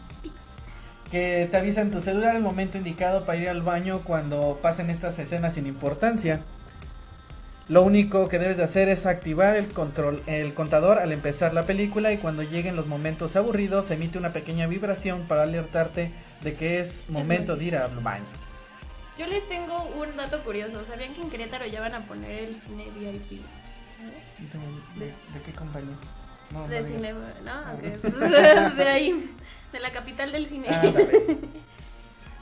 Que 1.12 1.46
te 1.50 1.58
avisa 1.58 1.82
en 1.82 1.90
tu 1.90 2.00
celular 2.00 2.34
el 2.34 2.42
momento 2.42 2.78
indicado 2.78 3.26
para 3.26 3.38
ir 3.38 3.50
al 3.50 3.60
baño 3.60 4.00
cuando 4.02 4.58
pasen 4.62 4.88
estas 4.88 5.18
escenas 5.18 5.54
sin 5.54 5.66
importancia. 5.66 6.40
Lo 7.68 7.82
único 7.82 8.30
que 8.30 8.38
debes 8.38 8.56
de 8.56 8.64
hacer 8.64 8.88
es 8.88 9.04
activar 9.04 9.54
el 9.54 9.68
control, 9.68 10.22
el 10.26 10.54
contador 10.54 10.98
al 10.98 11.12
empezar 11.12 11.52
la 11.52 11.64
película 11.64 12.12
y 12.12 12.16
cuando 12.16 12.42
lleguen 12.42 12.76
los 12.76 12.86
momentos 12.86 13.36
aburridos 13.36 13.90
emite 13.90 14.16
una 14.16 14.32
pequeña 14.32 14.66
vibración 14.66 15.28
para 15.28 15.42
alertarte 15.42 16.12
de 16.40 16.54
que 16.54 16.80
es 16.80 17.04
momento 17.10 17.56
de 17.56 17.64
ir 17.66 17.76
al 17.76 17.94
baño. 18.00 18.24
Yo 19.18 19.26
les 19.26 19.46
tengo 19.48 19.84
un 20.00 20.16
dato 20.16 20.42
curioso. 20.42 20.82
¿Sabían 20.86 21.12
que 21.12 21.20
en 21.20 21.28
Querétaro 21.28 21.66
ya 21.66 21.82
van 21.82 21.94
a 21.94 22.06
poner 22.06 22.30
el 22.44 22.56
cine 22.56 22.86
VIP? 22.98 23.42
¿De, 24.98 25.06
de 25.06 25.42
qué 25.44 25.52
compañía? 25.52 25.94
No, 26.52 26.68
De 26.68 26.80
no 26.80 26.86
cine, 26.86 27.12
¿no? 27.12 27.50
Ah. 27.50 27.74
De 28.76 28.88
ahí, 28.88 29.30
de 29.72 29.80
la 29.80 29.90
capital 29.90 30.32
del 30.32 30.46
cine. 30.46 30.68
Ah. 30.70 30.82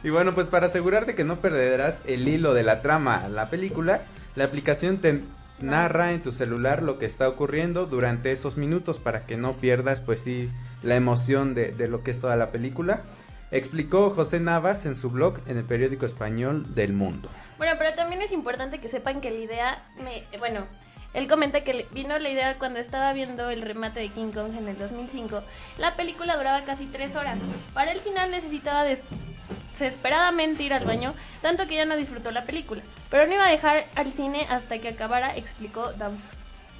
Y 0.03 0.11
bueno, 0.11 0.33
pues 0.35 0.49
para 0.49 0.67
asegurarte 0.67 1.15
que 1.15 1.25
no 1.25 1.37
perderás 1.37 2.05
el 2.07 2.27
hilo 2.27 2.55
de 2.55 2.63
la 2.63 2.81
trama 2.81 3.17
a 3.17 3.29
la 3.29 3.51
película, 3.51 4.01
la 4.35 4.45
aplicación 4.45 4.99
te 4.99 5.21
narra 5.61 6.13
en 6.13 6.23
tu 6.23 6.33
celular 6.33 6.83
lo 6.83 6.99
que 6.99 7.05
está 7.05 7.29
ocurriendo 7.29 7.85
durante 7.85 8.33
esos 8.33 8.57
minutos 8.57 8.99
para 8.99 9.21
que 9.21 9.37
no 9.37 9.53
pierdas 9.53 10.01
pues 10.01 10.21
sí 10.23 10.51
la 10.83 10.97
emoción 10.97 11.53
de, 11.53 11.73
de 11.73 11.87
lo 11.87 12.03
que 12.03 12.11
es 12.11 12.19
toda 12.19 12.37
la 12.37 12.51
película. 12.51 13.03
Explicó 13.51 14.11
José 14.11 14.41
Navas 14.41 14.87
en 14.87 14.95
su 14.95 15.11
blog 15.11 15.41
en 15.47 15.59
el 15.59 15.65
periódico 15.65 16.07
español 16.07 16.75
del 16.75 16.93
mundo. 16.95 17.29
Bueno, 17.59 17.75
pero 17.77 17.95
también 17.95 18.23
es 18.23 18.33
importante 18.33 18.79
que 18.79 18.89
sepan 18.89 19.21
que 19.21 19.31
la 19.31 19.39
idea, 19.39 19.85
me, 20.03 20.23
bueno, 20.39 20.67
él 21.15 21.27
comenta 21.29 21.63
que 21.65 21.87
vino 21.93 22.17
la 22.19 22.29
idea 22.29 22.59
cuando 22.59 22.79
estaba 22.79 23.13
viendo 23.13 23.51
el 23.51 23.63
remate 23.63 24.01
de 24.01 24.09
King 24.09 24.31
Kong 24.33 24.57
en 24.57 24.69
el 24.69 24.79
2005. 24.79 25.43
La 25.79 25.97
película 25.97 26.37
duraba 26.37 26.61
casi 26.63 26.87
tres 26.87 27.17
horas. 27.17 27.39
Para 27.75 27.93
el 27.93 28.01
final 28.01 28.31
necesitaba 28.31 28.85
des- 28.85 29.03
desesperadamente 29.73 30.63
ir 30.63 30.73
al 30.75 30.85
baño, 30.85 31.15
tanto 31.43 31.67
que 31.67 31.75
ya 31.77 31.85
no 31.85 31.97
disfrutó 31.97 32.31
la 32.31 32.45
película. 32.45 32.83
Pero 33.09 33.27
no 33.27 33.35
iba 33.35 33.47
a 33.47 33.51
dejar 33.51 33.87
al 33.97 34.13
cine 34.13 34.47
hasta 34.51 34.79
que 34.79 34.89
acabara, 34.89 35.37
explicó 35.37 35.93
Dan 35.95 36.19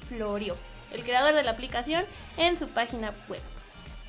Florio, 0.07 0.55
el 0.91 1.03
creador 1.03 1.33
de 1.33 1.43
la 1.43 1.51
aplicación, 1.51 2.05
en 2.37 2.57
su 2.59 2.67
página 2.67 3.13
web. 3.27 3.41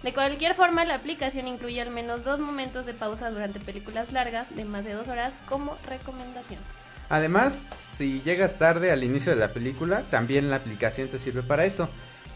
De 0.03 0.13
cualquier 0.13 0.55
forma, 0.55 0.85
la 0.85 0.97
aplicación 0.97 1.47
incluye 1.49 1.81
al 1.81 1.91
menos 1.91 2.25
dos 2.25 2.41
momentos 2.41 2.87
de 2.87 2.93
pausa 2.93 3.31
durante 3.31 3.61
películas 3.61 4.13
largas 4.13 4.55
de 4.55 4.65
más 4.65 4.85
de 4.85 4.93
dos 4.95 5.09
horas 5.09 5.35
como 5.49 5.77
recomendación. 5.87 6.61
Además, 7.13 7.53
si 7.53 8.23
llegas 8.23 8.57
tarde 8.57 8.91
al 8.91 9.05
inicio 9.05 9.35
de 9.35 9.39
la 9.39 9.53
película, 9.53 10.05
también 10.09 10.49
la 10.49 10.57
aplicación 10.57 11.09
te 11.09 11.19
sirve 11.19 11.43
para 11.43 11.67
eso. 11.67 11.91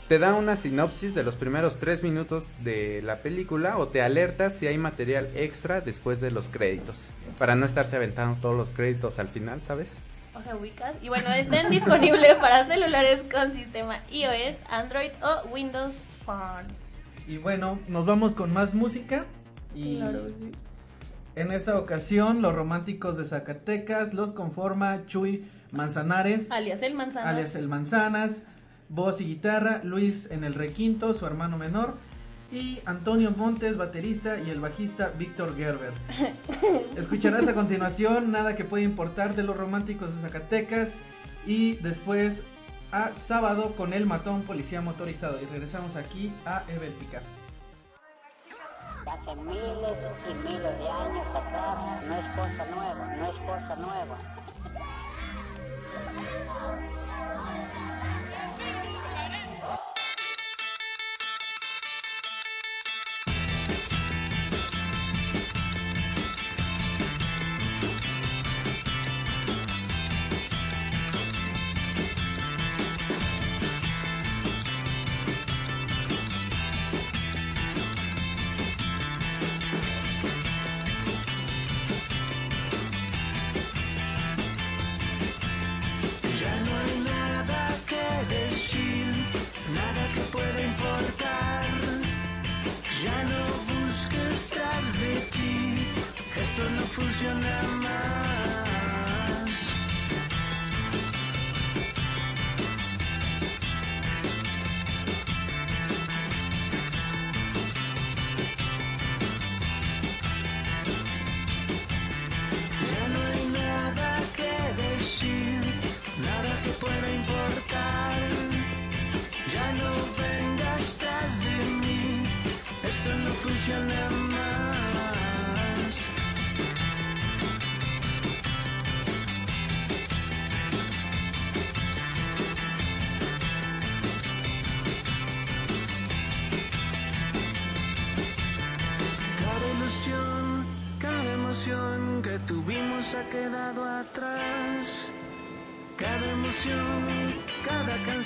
Te 0.07 0.19
da 0.19 0.35
una 0.35 0.55
sinopsis 0.55 1.15
de 1.15 1.23
los 1.23 1.35
primeros 1.35 1.79
tres 1.79 2.03
minutos 2.03 2.51
de 2.63 3.01
la 3.01 3.23
película 3.23 3.79
o 3.79 3.89
te 3.89 4.03
alerta 4.03 4.51
si 4.51 4.67
hay 4.67 4.77
material 4.77 5.31
extra 5.35 5.81
después 5.81 6.21
de 6.21 6.31
los 6.31 6.51
créditos. 6.51 7.15
Para 7.39 7.55
no 7.55 7.65
estarse 7.65 7.97
aventando 7.97 8.39
todos 8.39 8.55
los 8.55 8.73
créditos 8.73 9.19
al 9.19 9.29
final, 9.29 9.63
¿sabes? 9.63 9.97
O 10.35 10.43
sea, 10.43 10.55
ubicas. 10.55 10.95
Y 11.01 11.09
bueno, 11.09 11.33
estén 11.33 11.71
disponibles 11.71 12.35
para 12.35 12.67
celulares 12.67 13.23
con 13.33 13.55
sistema 13.55 14.03
iOS, 14.11 14.59
Android 14.69 15.13
o 15.23 15.49
Windows 15.49 16.03
Phone. 16.27 16.67
Y 17.27 17.39
bueno, 17.39 17.79
nos 17.89 18.05
vamos 18.05 18.35
con 18.35 18.53
más 18.53 18.75
música. 18.75 19.25
Y 19.75 20.03
en 21.37 21.53
esta 21.53 21.79
ocasión, 21.79 22.41
los 22.41 22.55
románticos 22.55 23.19
de 23.19 23.27
Zacatecas 23.27 24.15
los 24.15 24.33
conforma 24.33 25.05
Chuy 25.07 25.45
Manzanares, 25.71 26.51
Alias 26.51 26.81
el 26.81 26.95
manzana. 26.95 27.29
alias 27.29 27.55
el 27.55 27.69
Manzanas, 27.69 28.43
voz 28.89 29.21
y 29.21 29.27
guitarra, 29.27 29.83
Luis 29.85 30.31
en 30.31 30.45
el 30.45 30.55
requinto, 30.55 31.13
su 31.13 31.27
hermano 31.27 31.59
menor, 31.59 31.99
y 32.51 32.81
Antonio 32.87 33.33
Montes, 33.33 33.77
baterista, 33.77 34.41
y 34.41 34.49
el 34.49 34.61
bajista 34.61 35.13
Víctor 35.19 35.55
Gerber. 35.55 35.93
Escucharás 36.97 37.47
a 37.49 37.55
continuación 37.55 38.31
Nada 38.33 38.57
que 38.57 38.65
puede 38.65 38.85
importar 38.85 39.35
de 39.35 39.43
los 39.43 39.57
románticos 39.59 40.15
de 40.15 40.23
Zacatecas 40.23 40.95
y 41.47 41.75
después 41.77 42.45
a 42.93 43.13
Sábado 43.13 43.75
con 43.77 43.93
el 43.93 44.07
matón 44.07 44.43
policía 44.43 44.81
motorizado. 44.81 45.39
Y 45.43 45.45
regresamos 45.47 45.97
aquí 45.97 46.33
a 46.47 46.65
Eveltica. 46.69 47.21
Hace 49.23 49.37
miles 49.37 49.99
y 50.29 50.35
miles 50.35 50.79
de 50.79 50.89
años 50.89 51.27
atrás, 51.35 52.03
no 52.07 52.17
es 52.17 52.29
cosa 52.29 52.67
nueva, 52.67 53.07
no 53.17 53.27
es 53.27 53.39
cosa 53.39 53.77
nueva. 53.77 54.17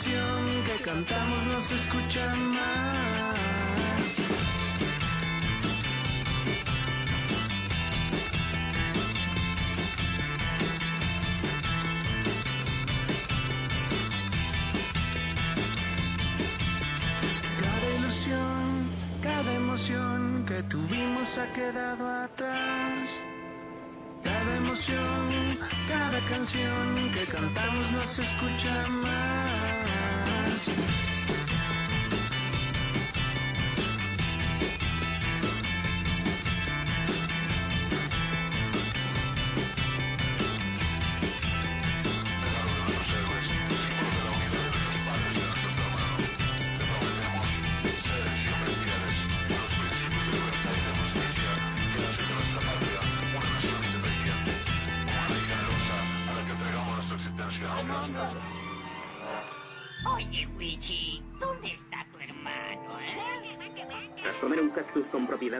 Canción 0.00 0.64
que 0.64 0.82
cantamos 0.82 1.44
no 1.44 1.60
escucha 1.74 2.34
más. 2.34 4.16
Cada 17.60 17.98
ilusión, 17.98 18.90
cada 19.22 19.52
emoción 19.52 20.44
que 20.46 20.62
tuvimos 20.62 21.36
ha 21.36 21.52
quedado 21.52 22.08
atrás. 22.08 23.10
Cada 24.24 24.56
emoción, 24.56 25.58
cada 25.86 26.20
canción 26.20 27.10
que 27.12 27.24
cantamos 27.26 27.90
no 27.92 28.06
se 28.06 28.22
escucha 28.22 28.86
más. 28.88 29.69
Thank 30.70 31.04
you. 31.04 31.09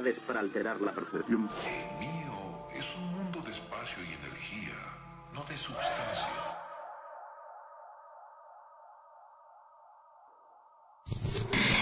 Propiedades 0.01 0.19
para 0.27 0.41
alterar 0.41 0.81
la 0.81 0.93
percepción. 0.93 1.43
mío 1.99 2.69
es 2.75 2.85
un 2.97 3.13
mundo 3.15 3.41
de 3.41 3.53
espacio 3.53 4.03
y 4.03 4.15
energía, 4.15 4.75
no 5.35 5.45
de 5.45 5.57
sustancia. 5.57 6.29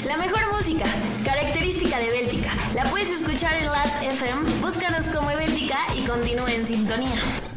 La 0.04 0.16
mejor 0.16 0.52
música, 0.52 0.84
característica 1.24 1.98
de 1.98 2.10
Béltica. 2.10 2.50
La 2.74 2.84
puedes 2.84 3.10
escuchar 3.10 3.56
en 3.56 3.66
Last 3.66 4.02
FM. 4.02 4.50
Búscanos 4.60 5.06
como 5.08 5.28
Béltica 5.28 5.78
y 5.94 6.06
continúa 6.06 6.50
en 6.52 6.66
sintonía. 6.66 7.47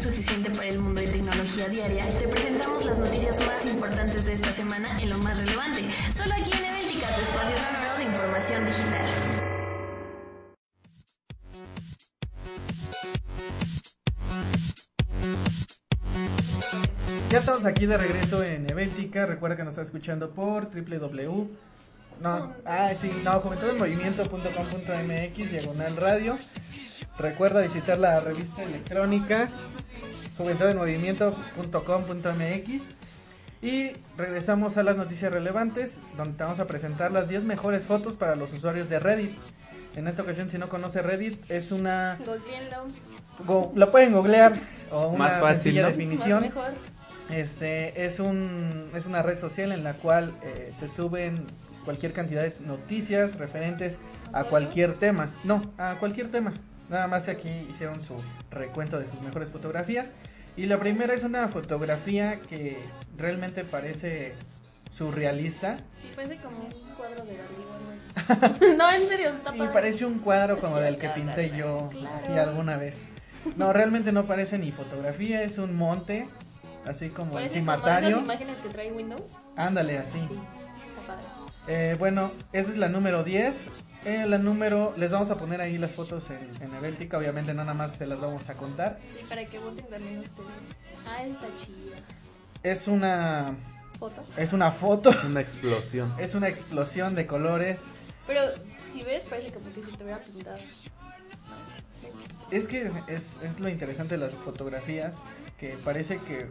Suficiente 0.00 0.50
para 0.50 0.68
el 0.68 0.78
mundo 0.78 1.00
de 1.00 1.08
tecnología 1.08 1.68
diaria, 1.68 2.08
te 2.08 2.28
presentamos 2.28 2.84
las 2.84 2.98
noticias 2.98 3.40
más 3.46 3.64
importantes 3.66 4.26
de 4.26 4.34
esta 4.34 4.52
semana 4.52 5.00
en 5.00 5.10
lo 5.10 5.18
más 5.18 5.36
relevante. 5.38 5.82
Solo 6.12 6.34
aquí 6.34 6.52
en 6.52 6.64
Eventica, 6.64 7.08
tu 7.14 7.20
espacio 7.22 7.56
sonoro 7.56 7.96
de 7.98 8.04
información 8.04 8.64
digital. 8.66 9.06
Ya 17.30 17.38
estamos 17.38 17.64
aquí 17.64 17.86
de 17.86 17.96
regreso 17.98 18.44
en 18.44 18.70
Eveltica. 18.70 19.26
Recuerda 19.26 19.56
que 19.56 19.64
nos 19.64 19.72
está 19.72 19.82
escuchando 19.82 20.30
por 20.30 20.70
www. 20.70 21.48
No, 22.20 22.54
ah, 22.64 22.94
sí, 22.94 23.10
no, 23.24 23.40
juventudenmovimiento.com.mx, 23.40 25.50
diagonal 25.50 25.96
radio. 25.96 26.38
Recuerda 27.18 27.62
visitar 27.62 27.98
la 27.98 28.20
revista 28.20 28.62
electrónica 28.62 29.48
juventudenmovimiento.com.mx. 30.36 32.82
Y 33.62 33.92
regresamos 34.18 34.76
a 34.76 34.82
las 34.82 34.96
noticias 34.96 35.32
relevantes, 35.32 35.98
donde 36.16 36.36
te 36.36 36.44
vamos 36.44 36.60
a 36.60 36.66
presentar 36.66 37.10
las 37.10 37.28
10 37.28 37.44
mejores 37.44 37.86
fotos 37.86 38.14
para 38.14 38.36
los 38.36 38.52
usuarios 38.52 38.88
de 38.88 38.98
Reddit. 39.00 39.32
En 39.96 40.06
esta 40.08 40.22
ocasión, 40.22 40.50
si 40.50 40.58
no 40.58 40.68
conoce 40.68 41.00
Reddit, 41.02 41.50
es 41.50 41.72
una. 41.72 42.18
Go- 43.46 43.72
la 43.74 43.90
pueden 43.90 44.12
googlear 44.12 44.54
o 44.90 45.08
una 45.08 45.18
Más 45.18 45.40
fácil, 45.40 45.74
definición. 45.76 46.40
Más 46.44 46.54
mejor. 46.54 46.66
Este 47.30 48.04
es 48.06 48.20
un 48.20 48.90
es 48.94 49.06
una 49.06 49.20
red 49.22 49.38
social 49.38 49.72
en 49.72 49.82
la 49.82 49.94
cual 49.94 50.32
eh, 50.44 50.70
se 50.72 50.86
suben 50.86 51.44
cualquier 51.84 52.12
cantidad 52.12 52.42
de 52.42 52.54
noticias 52.60 53.36
referentes 53.36 53.98
a 54.32 54.44
cualquier 54.44 54.94
tema. 54.94 55.30
No, 55.44 55.62
a 55.78 55.96
cualquier 55.98 56.30
tema. 56.30 56.52
Nada 56.88 57.06
más 57.08 57.28
aquí 57.28 57.48
hicieron 57.70 58.00
su 58.00 58.14
recuento 58.50 58.98
de 58.98 59.06
sus 59.06 59.20
mejores 59.22 59.50
fotografías. 59.50 60.12
Y 60.56 60.66
la 60.66 60.78
primera 60.78 61.12
es 61.14 61.24
una 61.24 61.48
fotografía 61.48 62.38
que 62.48 62.78
realmente 63.18 63.64
parece 63.64 64.34
surrealista. 64.90 65.76
Sí, 66.02 66.10
parece 66.14 66.36
como 66.36 66.58
un 66.58 66.72
cuadro 66.96 67.24
de 67.24 67.36
Dalí 67.36 67.64
o 67.68 67.74
algo 67.74 68.54
así. 68.54 68.66
no, 68.78 68.90
en 68.90 69.08
serio, 69.08 69.28
está 69.30 69.52
Sí, 69.52 69.58
padre. 69.58 69.72
parece 69.72 70.06
un 70.06 70.18
cuadro 70.20 70.58
como 70.58 70.76
Sí, 70.76 70.82
del 70.82 70.94
que 70.94 71.00
claro, 71.12 71.14
pinté 71.16 71.50
yo 71.56 71.88
claro. 71.92 72.16
así 72.16 72.32
alguna 72.32 72.76
vez. 72.76 73.06
No, 73.56 73.72
realmente 73.72 74.12
no 74.12 74.26
parece 74.26 74.58
ni 74.58 74.72
fotografía, 74.72 75.42
es 75.42 75.58
un 75.58 75.76
monte, 75.76 76.26
así 76.86 77.10
como 77.10 77.32
el 77.38 77.44
Parece 77.44 77.60
como 77.60 77.72
cimatario. 77.74 78.08
esas 78.08 78.22
imágenes 78.22 78.56
que 78.60 78.68
trae 78.70 78.92
Windows. 78.92 79.22
Ándale, 79.56 79.98
así. 79.98 80.18
Sí, 80.18 80.34
está 80.88 81.06
padre. 81.06 81.24
Eh, 81.68 81.96
bueno, 81.98 82.32
esa 82.52 82.70
es 82.70 82.76
la 82.76 82.88
número 82.88 83.22
10. 83.24 83.66
Eh, 84.06 84.24
la 84.28 84.38
número, 84.38 84.94
les 84.96 85.10
vamos 85.10 85.30
a 85.32 85.36
poner 85.36 85.60
ahí 85.60 85.78
las 85.78 85.92
fotos 85.94 86.30
en, 86.30 86.48
en 86.62 86.72
Eveltica, 86.76 87.18
obviamente 87.18 87.52
no 87.54 87.62
nada 87.64 87.74
más 87.74 87.96
se 87.96 88.06
las 88.06 88.20
vamos 88.20 88.48
a 88.48 88.54
contar. 88.54 89.00
Sí, 89.18 89.26
para 89.28 89.44
que 89.44 89.58
voten 89.58 89.84
también 89.88 90.20
ustedes. 90.20 91.08
Ah, 91.08 91.24
está 91.24 91.46
chida. 91.58 91.96
Es 92.62 92.86
una, 92.86 93.52
Foto. 93.98 94.24
es 94.36 94.52
una 94.52 94.70
foto, 94.70 95.10
Una 95.26 95.40
explosión. 95.40 96.14
es 96.18 96.36
una 96.36 96.46
explosión 96.48 97.16
de 97.16 97.26
colores. 97.26 97.86
Pero 98.28 98.42
si 98.92 99.02
ves, 99.02 99.24
parece 99.28 99.52
como 99.52 99.66
que 99.74 99.82
si 99.82 99.96
te 99.96 100.04
hubiera 100.04 100.22
pintado. 100.22 100.58
Es 102.52 102.68
que 102.68 102.92
es, 103.08 103.40
es 103.42 103.58
lo 103.58 103.68
interesante 103.68 104.16
de 104.16 104.24
las 104.24 104.34
fotografías, 104.34 105.18
que 105.58 105.74
parece 105.84 106.18
que 106.18 106.46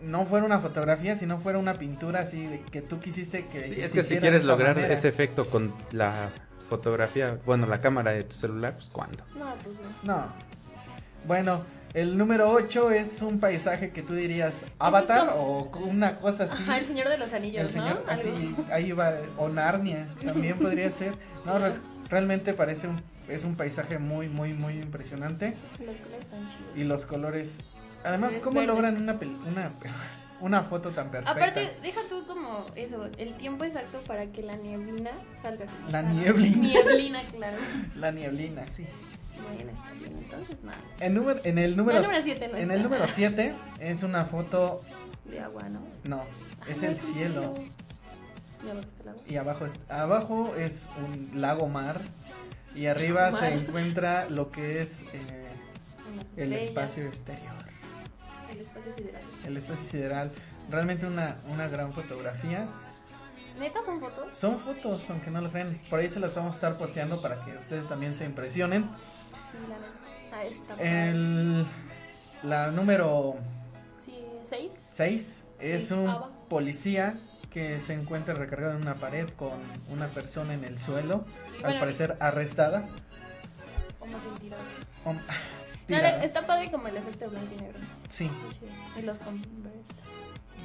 no 0.00 0.24
fuera 0.24 0.46
una 0.46 0.60
fotografía, 0.60 1.14
sino 1.16 1.38
fuera 1.38 1.58
una 1.58 1.74
pintura 1.74 2.20
así 2.20 2.46
de 2.46 2.60
que 2.62 2.80
tú 2.82 3.00
quisiste 3.00 3.46
que... 3.46 3.64
Sí, 3.66 3.74
se 3.74 3.84
es 3.84 3.92
que 3.92 4.02
si 4.02 4.16
quieres 4.18 4.44
lograr 4.44 4.76
manera. 4.76 4.94
ese 4.94 5.08
efecto 5.08 5.48
con 5.48 5.74
la 5.92 6.30
fotografía, 6.68 7.38
bueno, 7.46 7.66
la 7.66 7.80
cámara 7.80 8.12
de 8.12 8.24
tu 8.24 8.34
celular, 8.34 8.74
pues 8.74 8.88
cuando. 8.90 9.24
No, 9.38 9.54
pues 9.62 9.76
no. 10.04 10.14
No. 10.16 10.26
Bueno, 11.26 11.62
el 11.94 12.18
número 12.18 12.50
8 12.50 12.90
es 12.90 13.22
un 13.22 13.38
paisaje 13.40 13.90
que 13.90 14.02
tú 14.02 14.14
dirías 14.14 14.64
Avatar 14.78 15.34
o 15.36 15.70
una 15.86 16.16
cosa 16.18 16.44
así. 16.44 16.62
Ajá, 16.64 16.78
el 16.78 16.84
señor 16.86 17.08
de 17.08 17.18
los 17.18 17.32
anillos, 17.32 17.62
El 17.62 17.70
señor, 17.70 18.02
¿no? 18.04 18.10
así, 18.12 18.54
ahí 18.72 18.92
va, 18.92 19.12
o 19.38 19.48
Narnia, 19.48 20.06
también 20.24 20.58
podría 20.58 20.90
ser. 20.90 21.14
No, 21.46 21.58
re- 21.58 21.72
realmente 22.10 22.52
parece 22.54 22.88
un, 22.88 23.00
es 23.28 23.44
un 23.44 23.54
paisaje 23.56 23.98
muy, 23.98 24.28
muy, 24.28 24.52
muy 24.52 24.74
impresionante. 24.74 25.56
Los 25.78 25.96
colores 25.96 26.06
están 26.18 26.48
chidos. 26.50 26.76
Y 26.76 26.84
los 26.84 27.06
colores, 27.06 27.58
además, 28.04 28.38
¿cómo 28.42 28.60
logran 28.62 29.00
una, 29.00 29.16
una, 29.46 29.70
una 30.40 30.62
foto 30.62 30.90
tan 30.90 31.10
perfecta? 31.10 31.30
Aparte, 31.32 31.76
deja 31.82 32.00
tú 32.08 32.26
como 32.26 32.64
eso, 32.74 33.06
el 33.18 33.34
tiempo 33.36 33.64
exacto 33.64 34.00
para 34.06 34.26
que 34.26 34.42
la 34.42 34.56
nieblina 34.56 35.10
salga. 35.42 35.66
La 35.90 36.02
nieblina. 36.02 36.56
Nieblina, 36.56 37.20
claro. 37.32 37.56
La 37.96 38.10
nieblina, 38.10 38.66
sí. 38.66 38.86
Bueno, 39.42 39.72
entonces 40.20 40.56
nada. 40.62 40.78
En, 41.00 41.14
número, 41.14 41.40
en 41.44 41.58
el 41.58 41.76
número, 41.76 41.98
El 41.98 42.04
número 42.04 42.22
siete 42.22 42.48
no 42.48 42.54
en 42.56 42.60
está. 42.62 42.74
el 42.74 42.82
número 42.82 43.06
7 43.08 43.54
es 43.80 44.02
una 44.04 44.24
foto, 44.24 44.80
De 45.24 45.40
agua, 45.40 45.68
¿no? 45.68 45.80
no, 46.04 46.22
es 46.68 46.82
Ah, 46.82 46.86
el 46.86 46.92
un 46.94 46.98
cielo. 47.00 47.54
¿Y 48.64 48.68
abajo 48.68 48.86
está 48.86 49.02
el 49.02 49.08
agua? 49.08 49.22
y 49.28 49.36
abajo 49.36 49.66
es, 49.66 49.80
abajo 49.90 50.54
es 50.56 50.88
un 51.04 51.40
lago 51.40 51.68
mar 51.68 52.00
y 52.76 52.86
arriba 52.86 53.30
Mar. 53.32 53.40
se 53.40 53.54
encuentra 53.54 54.30
lo 54.30 54.50
que 54.52 54.80
es 54.80 55.02
eh, 55.12 55.48
el 56.36 56.52
espacio 56.52 57.04
exterior, 57.06 57.54
El 58.52 58.60
espacio 58.60 58.94
sideral. 58.96 59.22
El 59.46 59.56
espacio 59.56 59.84
sideral. 59.84 60.30
Realmente 60.70 61.06
una, 61.06 61.36
una 61.48 61.68
gran 61.68 61.92
fotografía. 61.92 62.66
¿Neta 63.58 63.80
son 63.84 64.00
fotos? 64.00 64.36
Son 64.36 64.58
fotos, 64.58 65.08
aunque 65.10 65.30
no 65.30 65.40
lo 65.40 65.50
crean. 65.50 65.80
Por 65.88 66.00
ahí 66.00 66.08
se 66.08 66.18
las 66.20 66.34
vamos 66.34 66.54
a 66.54 66.56
estar 66.68 66.78
posteando 66.78 67.20
para 67.22 67.44
que 67.44 67.56
ustedes 67.56 67.86
también 67.88 68.14
se 68.16 68.24
impresionen. 68.24 68.88
Sí, 69.52 69.58
la 69.68 69.76
neta. 69.76 69.92
Ah, 70.32 70.44
está. 70.44 70.74
El, 70.82 71.64
la 72.42 72.70
número 72.72 73.36
Sí, 74.04 74.24
seis. 74.44 74.72
6 74.90 75.44
es 75.60 75.88
Seis, 75.88 75.90
un 75.92 76.08
ava. 76.08 76.30
policía 76.48 77.14
que 77.50 77.78
se 77.78 77.92
encuentra 77.94 78.34
recargado 78.34 78.72
en 78.74 78.82
una 78.82 78.94
pared 78.94 79.28
con 79.36 79.52
una 79.88 80.08
persona 80.08 80.54
en 80.54 80.64
el 80.64 80.80
suelo, 80.80 81.24
al 81.62 81.78
parecer 81.78 82.16
arrestada. 82.18 82.88
está 85.88 86.46
padre 86.46 86.70
como 86.70 86.88
el 86.88 86.96
efecto 86.96 87.30
blanco 87.30 87.48
y 87.56 87.60
negro. 87.60 87.78
Sí, 88.08 88.30
Y 88.98 89.02
los 89.02 89.18
Converse. 89.18 89.50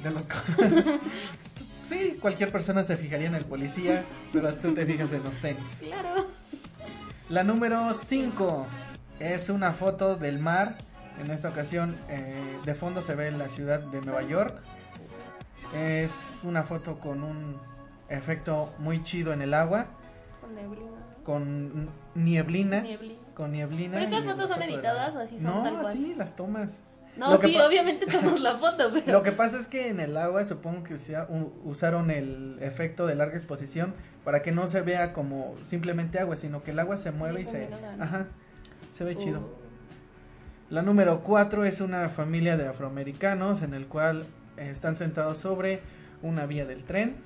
de 0.02 0.10
los 0.10 0.26
Sí, 1.84 2.18
cualquier 2.20 2.52
persona 2.52 2.84
se 2.84 2.96
fijaría 2.96 3.26
en 3.26 3.34
el 3.34 3.44
policía, 3.44 4.04
pero 4.32 4.54
tú 4.54 4.72
te 4.72 4.86
fijas 4.86 5.12
en 5.12 5.24
los 5.24 5.38
tenis. 5.38 5.80
Claro. 5.82 6.26
La 7.28 7.42
número 7.44 7.92
5 7.92 8.66
es 9.18 9.48
una 9.50 9.72
foto 9.72 10.14
del 10.16 10.38
mar. 10.38 10.78
En 11.20 11.30
esta 11.30 11.48
ocasión, 11.48 11.96
eh, 12.08 12.58
de 12.64 12.74
fondo 12.74 13.02
se 13.02 13.14
ve 13.14 13.30
la 13.32 13.48
ciudad 13.48 13.80
de 13.80 14.00
Nueva 14.02 14.22
York. 14.22 14.62
Es 15.74 16.38
una 16.44 16.62
foto 16.62 16.98
con 16.98 17.22
un 17.22 17.56
efecto 18.08 18.72
muy 18.78 19.02
chido 19.04 19.32
en 19.32 19.42
el 19.42 19.52
agua, 19.54 19.86
Con 20.40 20.54
neblina. 20.54 20.90
con 21.24 21.90
nieblina. 22.14 22.80
Nieblina. 22.80 23.18
Con 23.40 23.52
nieblina. 23.52 23.94
¿Pero 23.94 24.04
estas 24.04 24.24
fotos 24.26 24.50
son 24.50 24.62
editadas 24.62 25.14
o 25.16 25.20
así 25.20 25.38
son 25.38 25.50
No, 25.50 25.62
tal 25.62 25.72
cual? 25.74 25.86
así 25.86 26.14
las 26.14 26.36
tomas. 26.36 26.84
No, 27.16 27.32
Lo 27.32 27.40
que 27.40 27.46
sí, 27.48 27.58
obviamente 27.58 28.04
tomas 28.04 28.38
la 28.38 28.58
foto, 28.58 28.90
pero. 28.92 29.10
Lo 29.12 29.22
que 29.22 29.32
pasa 29.32 29.56
es 29.56 29.66
que 29.66 29.88
en 29.88 29.98
el 29.98 30.14
agua 30.18 30.44
supongo 30.44 30.82
que 30.84 30.94
usaron 31.64 32.10
el 32.10 32.58
efecto 32.60 33.06
de 33.06 33.14
larga 33.14 33.36
exposición 33.36 33.94
para 34.24 34.42
que 34.42 34.52
no 34.52 34.66
se 34.66 34.82
vea 34.82 35.14
como 35.14 35.54
simplemente 35.62 36.18
agua, 36.18 36.36
sino 36.36 36.62
que 36.62 36.72
el 36.72 36.78
agua 36.80 36.98
se 36.98 37.12
mueve 37.12 37.40
y 37.40 37.44
se... 37.46 37.68
¿no? 37.70 38.04
Ajá, 38.04 38.26
se 38.92 39.04
ve 39.04 39.16
Oh. 39.18 39.22
chido. 39.22 39.48
La 40.68 40.82
número 40.82 41.22
4 41.22 41.64
es 41.64 41.80
una 41.80 42.10
familia 42.10 42.58
de 42.58 42.68
afroamericanos 42.68 43.62
en 43.62 43.72
el 43.72 43.86
cual 43.88 44.26
están 44.58 44.96
sentados 44.96 45.38
sobre 45.38 45.80
una 46.22 46.44
vía 46.44 46.66
del 46.66 46.84
tren 46.84 47.16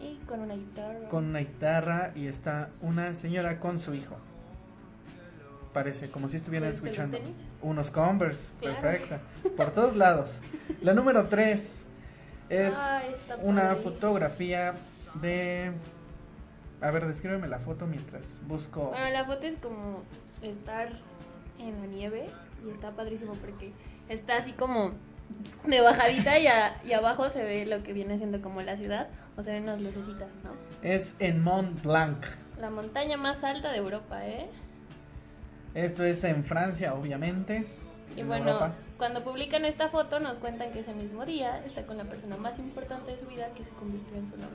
Y 0.00 0.16
con 0.26 0.40
una 0.40 0.54
guitarra. 0.54 1.08
con 1.08 1.24
una 1.26 1.40
guitarra 1.40 2.12
y 2.14 2.26
está 2.28 2.70
una 2.80 3.12
señora 3.14 3.58
con 3.58 3.78
su 3.80 3.92
hijo. 3.94 4.16
Parece 5.76 6.08
como 6.08 6.26
si 6.30 6.38
estuvieran 6.38 6.70
¿Viste 6.70 6.86
los 6.86 6.96
escuchando. 6.96 7.18
Unos 7.60 7.90
Converse, 7.90 8.50
Claro. 8.60 8.80
perfecta. 8.80 9.20
Por 9.58 9.72
todos 9.72 9.94
lados. 9.94 10.40
La 10.80 10.94
número 10.94 11.26
3 11.28 11.84
es 12.48 12.74
Ah, 12.78 13.02
una 13.42 13.74
fotografía 13.74 14.72
de... 15.20 15.72
A 16.80 16.90
ver, 16.90 17.06
descríbeme 17.06 17.46
la 17.46 17.58
foto 17.58 17.86
mientras 17.86 18.40
busco... 18.48 18.86
Bueno, 18.88 19.10
la 19.10 19.26
foto 19.26 19.46
es 19.46 19.58
como 19.58 20.02
estar 20.40 20.88
en 21.58 21.78
la 21.78 21.86
nieve 21.88 22.24
y 22.66 22.70
está 22.70 22.92
padrísimo 22.92 23.34
porque 23.34 23.70
está 24.08 24.36
así 24.38 24.52
como 24.52 24.92
de 25.66 25.80
bajadita 25.82 26.38
y, 26.38 26.46
a- 26.46 26.82
y 26.86 26.94
abajo 26.94 27.28
se 27.28 27.42
ve 27.42 27.66
lo 27.66 27.82
que 27.82 27.92
viene 27.92 28.16
siendo 28.16 28.40
como 28.40 28.62
la 28.62 28.78
ciudad 28.78 29.08
o 29.36 29.42
se 29.42 29.52
ven 29.52 29.64
unas 29.64 29.82
lucecitas, 29.82 30.36
¿no? 30.42 30.52
Es 30.82 31.16
en 31.18 31.44
Mont 31.44 31.82
Blanc. 31.82 32.24
La 32.58 32.70
montaña 32.70 33.18
más 33.18 33.44
alta 33.44 33.70
de 33.72 33.76
Europa, 33.76 34.26
¿eh? 34.26 34.48
Esto 35.76 36.04
es 36.04 36.24
en 36.24 36.42
Francia, 36.42 36.94
obviamente. 36.94 37.66
Y 38.16 38.20
en 38.20 38.28
bueno, 38.28 38.48
Europa. 38.48 38.72
cuando 38.96 39.22
publican 39.22 39.66
esta 39.66 39.90
foto 39.90 40.20
nos 40.20 40.38
cuentan 40.38 40.72
que 40.72 40.80
ese 40.80 40.94
mismo 40.94 41.26
día 41.26 41.62
está 41.66 41.84
con 41.84 41.98
la 41.98 42.04
persona 42.04 42.38
más 42.38 42.58
importante 42.58 43.12
de 43.12 43.18
su 43.18 43.26
vida 43.26 43.50
que 43.54 43.62
se 43.62 43.70
convirtió 43.72 44.16
en 44.16 44.26
su 44.26 44.36
novia. 44.36 44.48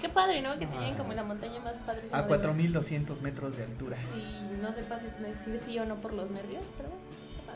Qué 0.00 0.08
padre, 0.08 0.42
¿no? 0.42 0.58
Que 0.58 0.66
tenían 0.66 0.96
como 0.96 1.12
la 1.12 1.22
montaña 1.22 1.60
más 1.60 1.76
padre. 1.86 2.02
A 2.12 2.24
4200 2.24 3.22
metros 3.22 3.56
de 3.56 3.62
altura. 3.64 3.96
Y 4.16 4.60
no 4.60 4.72
sepas 4.72 5.02
decir 5.02 5.60
sí 5.64 5.78
o 5.78 5.86
no 5.86 5.94
por 5.96 6.12
los 6.12 6.30
nervios, 6.32 6.64
pero 6.76 6.90
está 7.38 7.52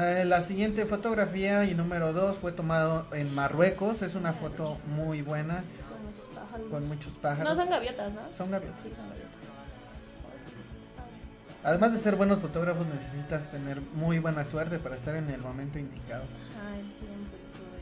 padre. 0.00 0.20
Eh, 0.20 0.24
la 0.24 0.40
siguiente 0.40 0.86
fotografía 0.86 1.64
y 1.64 1.74
número 1.74 2.12
2 2.14 2.36
fue 2.36 2.52
tomado 2.52 3.06
en 3.12 3.34
Marruecos. 3.34 4.00
Es 4.02 4.14
una 4.14 4.32
foto 4.32 4.78
muy 4.96 5.20
buena 5.22 5.62
Con 5.90 6.06
muchos 6.06 6.26
pájaros. 6.34 6.70
con 6.70 6.88
muchos 6.88 7.18
pájaros. 7.18 7.56
No 7.56 7.62
son 7.62 7.70
gaviotas, 7.70 8.12
¿no? 8.14 8.32
Son 8.32 8.50
gaviotas. 8.50 8.82
Sí, 8.82 8.90
son 8.96 9.08
gaviotas. 9.08 9.27
Además 11.64 11.92
de 11.92 11.98
ser 11.98 12.16
buenos 12.16 12.38
fotógrafos, 12.38 12.86
necesitas 12.86 13.50
tener 13.50 13.80
muy 13.94 14.18
buena 14.18 14.44
suerte 14.44 14.78
para 14.78 14.96
estar 14.96 15.14
en 15.16 15.28
el 15.30 15.40
momento 15.40 15.78
indicado. 15.78 16.22
Ay, 16.72 16.82
tiempo. 17.00 17.36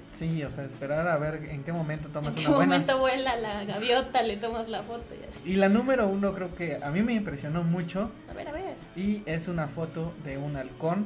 Sí, 0.08 0.42
o 0.44 0.50
sea, 0.50 0.64
esperar 0.64 1.06
a 1.08 1.18
ver 1.18 1.44
en 1.50 1.62
qué 1.62 1.72
momento 1.72 2.06
¿En 2.08 2.14
tomas 2.14 2.34
qué 2.34 2.40
una 2.46 2.56
buena. 2.56 2.72
momento 2.72 2.98
vuela 2.98 3.36
la 3.36 3.64
gaviota? 3.64 4.22
Le 4.22 4.36
tomas 4.38 4.68
la 4.68 4.82
foto 4.82 5.04
y 5.14 5.24
así. 5.28 5.52
Y 5.52 5.56
la 5.56 5.68
número 5.68 6.06
uno 6.08 6.32
creo 6.32 6.54
que 6.54 6.78
a 6.82 6.90
mí 6.90 7.02
me 7.02 7.12
impresionó 7.12 7.64
mucho 7.64 8.10
A 8.30 8.34
ver, 8.34 8.48
a 8.48 8.52
ver. 8.52 8.74
y 8.96 9.22
es 9.26 9.48
una 9.48 9.66
foto 9.68 10.12
de 10.24 10.38
un 10.38 10.56
halcón. 10.56 11.04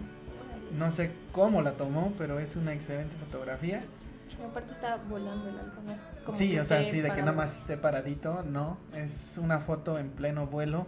No 0.78 0.92
sé 0.92 1.10
cómo 1.32 1.62
la 1.62 1.72
tomó, 1.72 2.12
pero 2.16 2.38
es 2.38 2.54
una 2.54 2.72
excelente 2.72 3.16
fotografía. 3.16 3.82
Y 4.38 4.44
aparte 4.44 4.72
está 4.72 4.96
volando 5.08 5.48
el 5.48 5.58
halcón. 5.58 5.90
es 5.90 6.00
como 6.24 6.38
sí, 6.38 6.50
que 6.52 6.60
o 6.60 6.64
sea, 6.64 6.82
sí, 6.84 6.96
de 6.98 7.02
que 7.02 7.08
parado. 7.08 7.26
nada 7.26 7.36
más 7.36 7.58
esté 7.58 7.76
paradito, 7.76 8.44
no. 8.44 8.78
Es 8.94 9.38
una 9.42 9.58
foto 9.58 9.98
en 9.98 10.10
pleno 10.10 10.46
vuelo. 10.46 10.86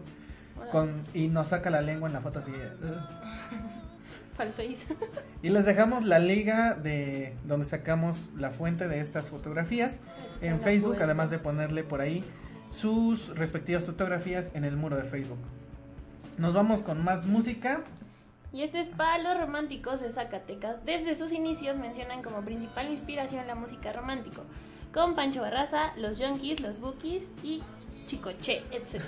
Con 0.71 1.05
y 1.15 1.29
nos 1.29 1.49
saca 1.49 1.71
la 1.71 1.83
lengua 1.83 2.09
en 2.09 2.15
la 2.15 2.21
foto 2.21 2.39
así. 2.41 2.53
Falface. 4.33 4.87
Y 5.43 5.51
les 5.51 5.67
dejamos 5.67 6.05
la 6.05 6.19
liga 6.19 6.75
de 6.75 7.37
donde 7.45 7.67
sacamos 7.67 8.31
la 8.37 8.51
fuente 8.51 8.89
de 8.89 9.01
estas 9.01 9.29
fotografías 9.29 10.01
en 10.41 10.61
Facebook, 10.61 10.97
además 11.01 11.31
de 11.31 11.39
ponerle 11.39 11.85
por 11.85 12.01
ahí 12.01 12.25
sus 12.71 13.37
respectivas 13.37 13.85
fotografías 13.85 14.51
en 14.55 14.65
el 14.65 14.77
muro 14.77 14.97
de 14.97 15.05
Facebook. 15.05 15.39
Nos 16.39 16.55
vamos 16.55 16.83
con 16.83 17.05
más 17.05 17.27
música. 17.27 17.83
Y 18.53 18.63
este 18.63 18.81
es 18.81 18.89
para 18.89 19.19
los 19.19 19.39
románticos 19.39 20.01
de 20.01 20.11
Zacatecas. 20.11 20.85
Desde 20.85 21.15
sus 21.15 21.33
inicios 21.33 21.77
mencionan 21.77 22.23
como 22.23 22.41
principal 22.41 22.91
inspiración 22.91 23.47
la 23.47 23.55
música 23.55 23.93
romántico, 23.93 24.43
con 24.93 25.15
Pancho 25.15 25.43
Barraza, 25.43 25.93
los 25.97 26.19
Junkies, 26.19 26.61
los 26.61 26.81
Bookies 26.81 27.31
y 27.43 27.63
Chicoche, 28.17 28.63
etc. 28.71 29.03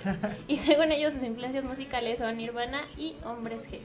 y 0.49 0.57
según 0.57 0.91
ellos 0.91 1.13
sus 1.13 1.23
influencias 1.23 1.63
musicales 1.63 2.19
son 2.21 2.39
Nirvana 2.39 2.81
y 2.97 3.17
Hombres 3.25 3.63
G. 3.71 3.81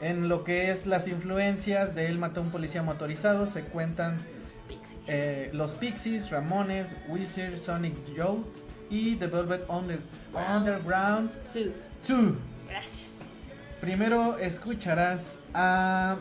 En 0.00 0.28
lo 0.28 0.44
que 0.44 0.70
es 0.70 0.86
las 0.86 1.08
influencias 1.08 1.94
de 1.96 2.06
Él 2.06 2.18
mató 2.18 2.40
a 2.40 2.42
un 2.44 2.50
policía 2.50 2.82
motorizado 2.84 3.46
se 3.46 3.62
cuentan 3.62 4.20
Pixies. 4.68 5.00
eh, 5.08 5.50
los 5.52 5.72
Pixies, 5.72 6.30
Ramones, 6.30 6.94
Wizard, 7.08 7.58
Sonic 7.58 7.94
Joe 8.16 8.38
y 8.88 9.16
The 9.16 9.26
Velvet 9.26 9.68
Under- 9.68 9.98
Underground 10.32 11.32
Su. 11.52 11.72
2. 12.08 12.34
Gracias. 12.68 13.18
Primero 13.80 14.38
escucharás 14.38 15.38
a, 15.54 16.18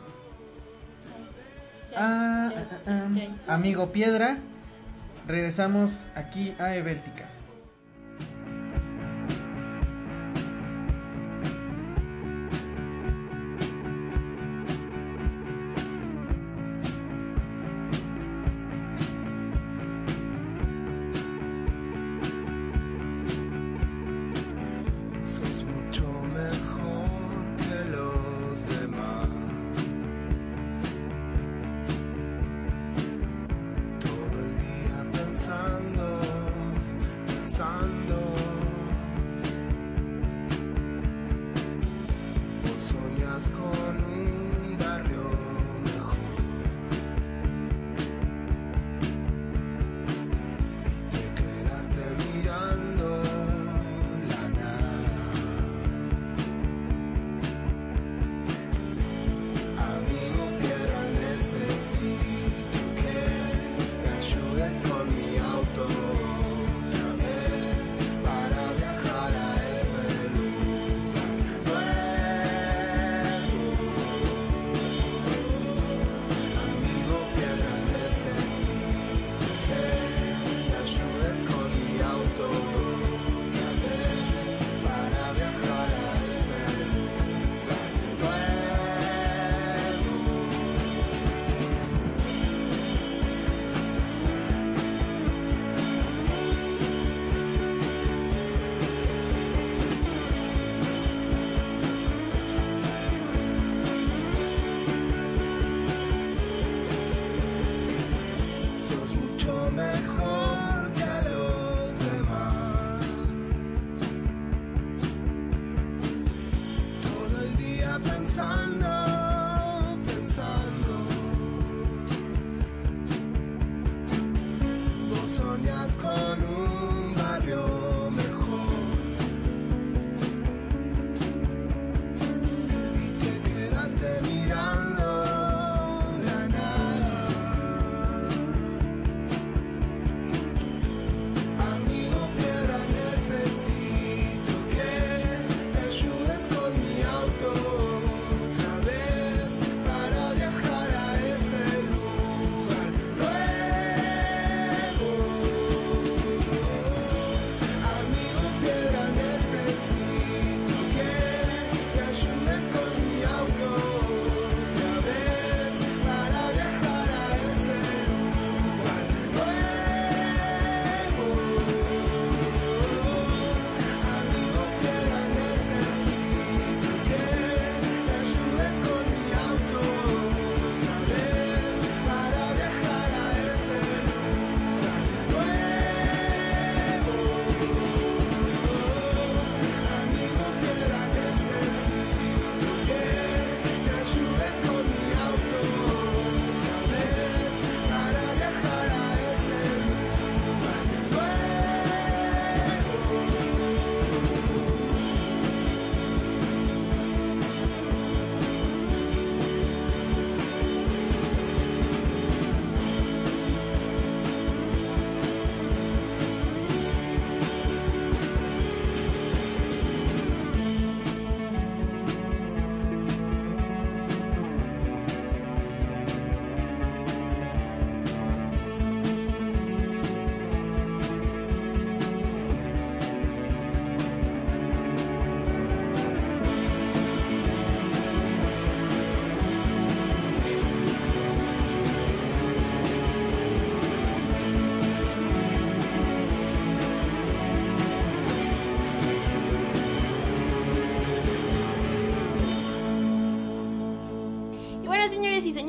a- 1.96 2.52
a-. 2.88 3.54
Amigo 3.54 3.92
Piedra. 3.92 4.38
Regresamos 5.28 6.08
aquí 6.16 6.56
a 6.60 6.76
Ebéltica. 6.76 7.26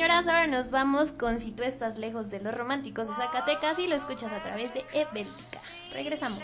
Señoras, 0.03 0.27
ahora 0.27 0.49
nos 0.49 0.73
vamos 0.73 1.13
con 1.13 1.39
Si 1.39 1.53
tú 1.53 1.63
estás 1.63 1.97
lejos 1.97 2.29
de 2.29 2.41
los 2.41 2.53
románticos 2.53 3.07
de 3.07 3.15
Zacatecas 3.15 3.79
y 3.79 3.87
lo 3.87 3.95
escuchas 3.95 4.33
a 4.33 4.43
través 4.43 4.75
de 4.75 4.85
Ebéltica. 4.93 5.61
Regresamos. 5.93 6.43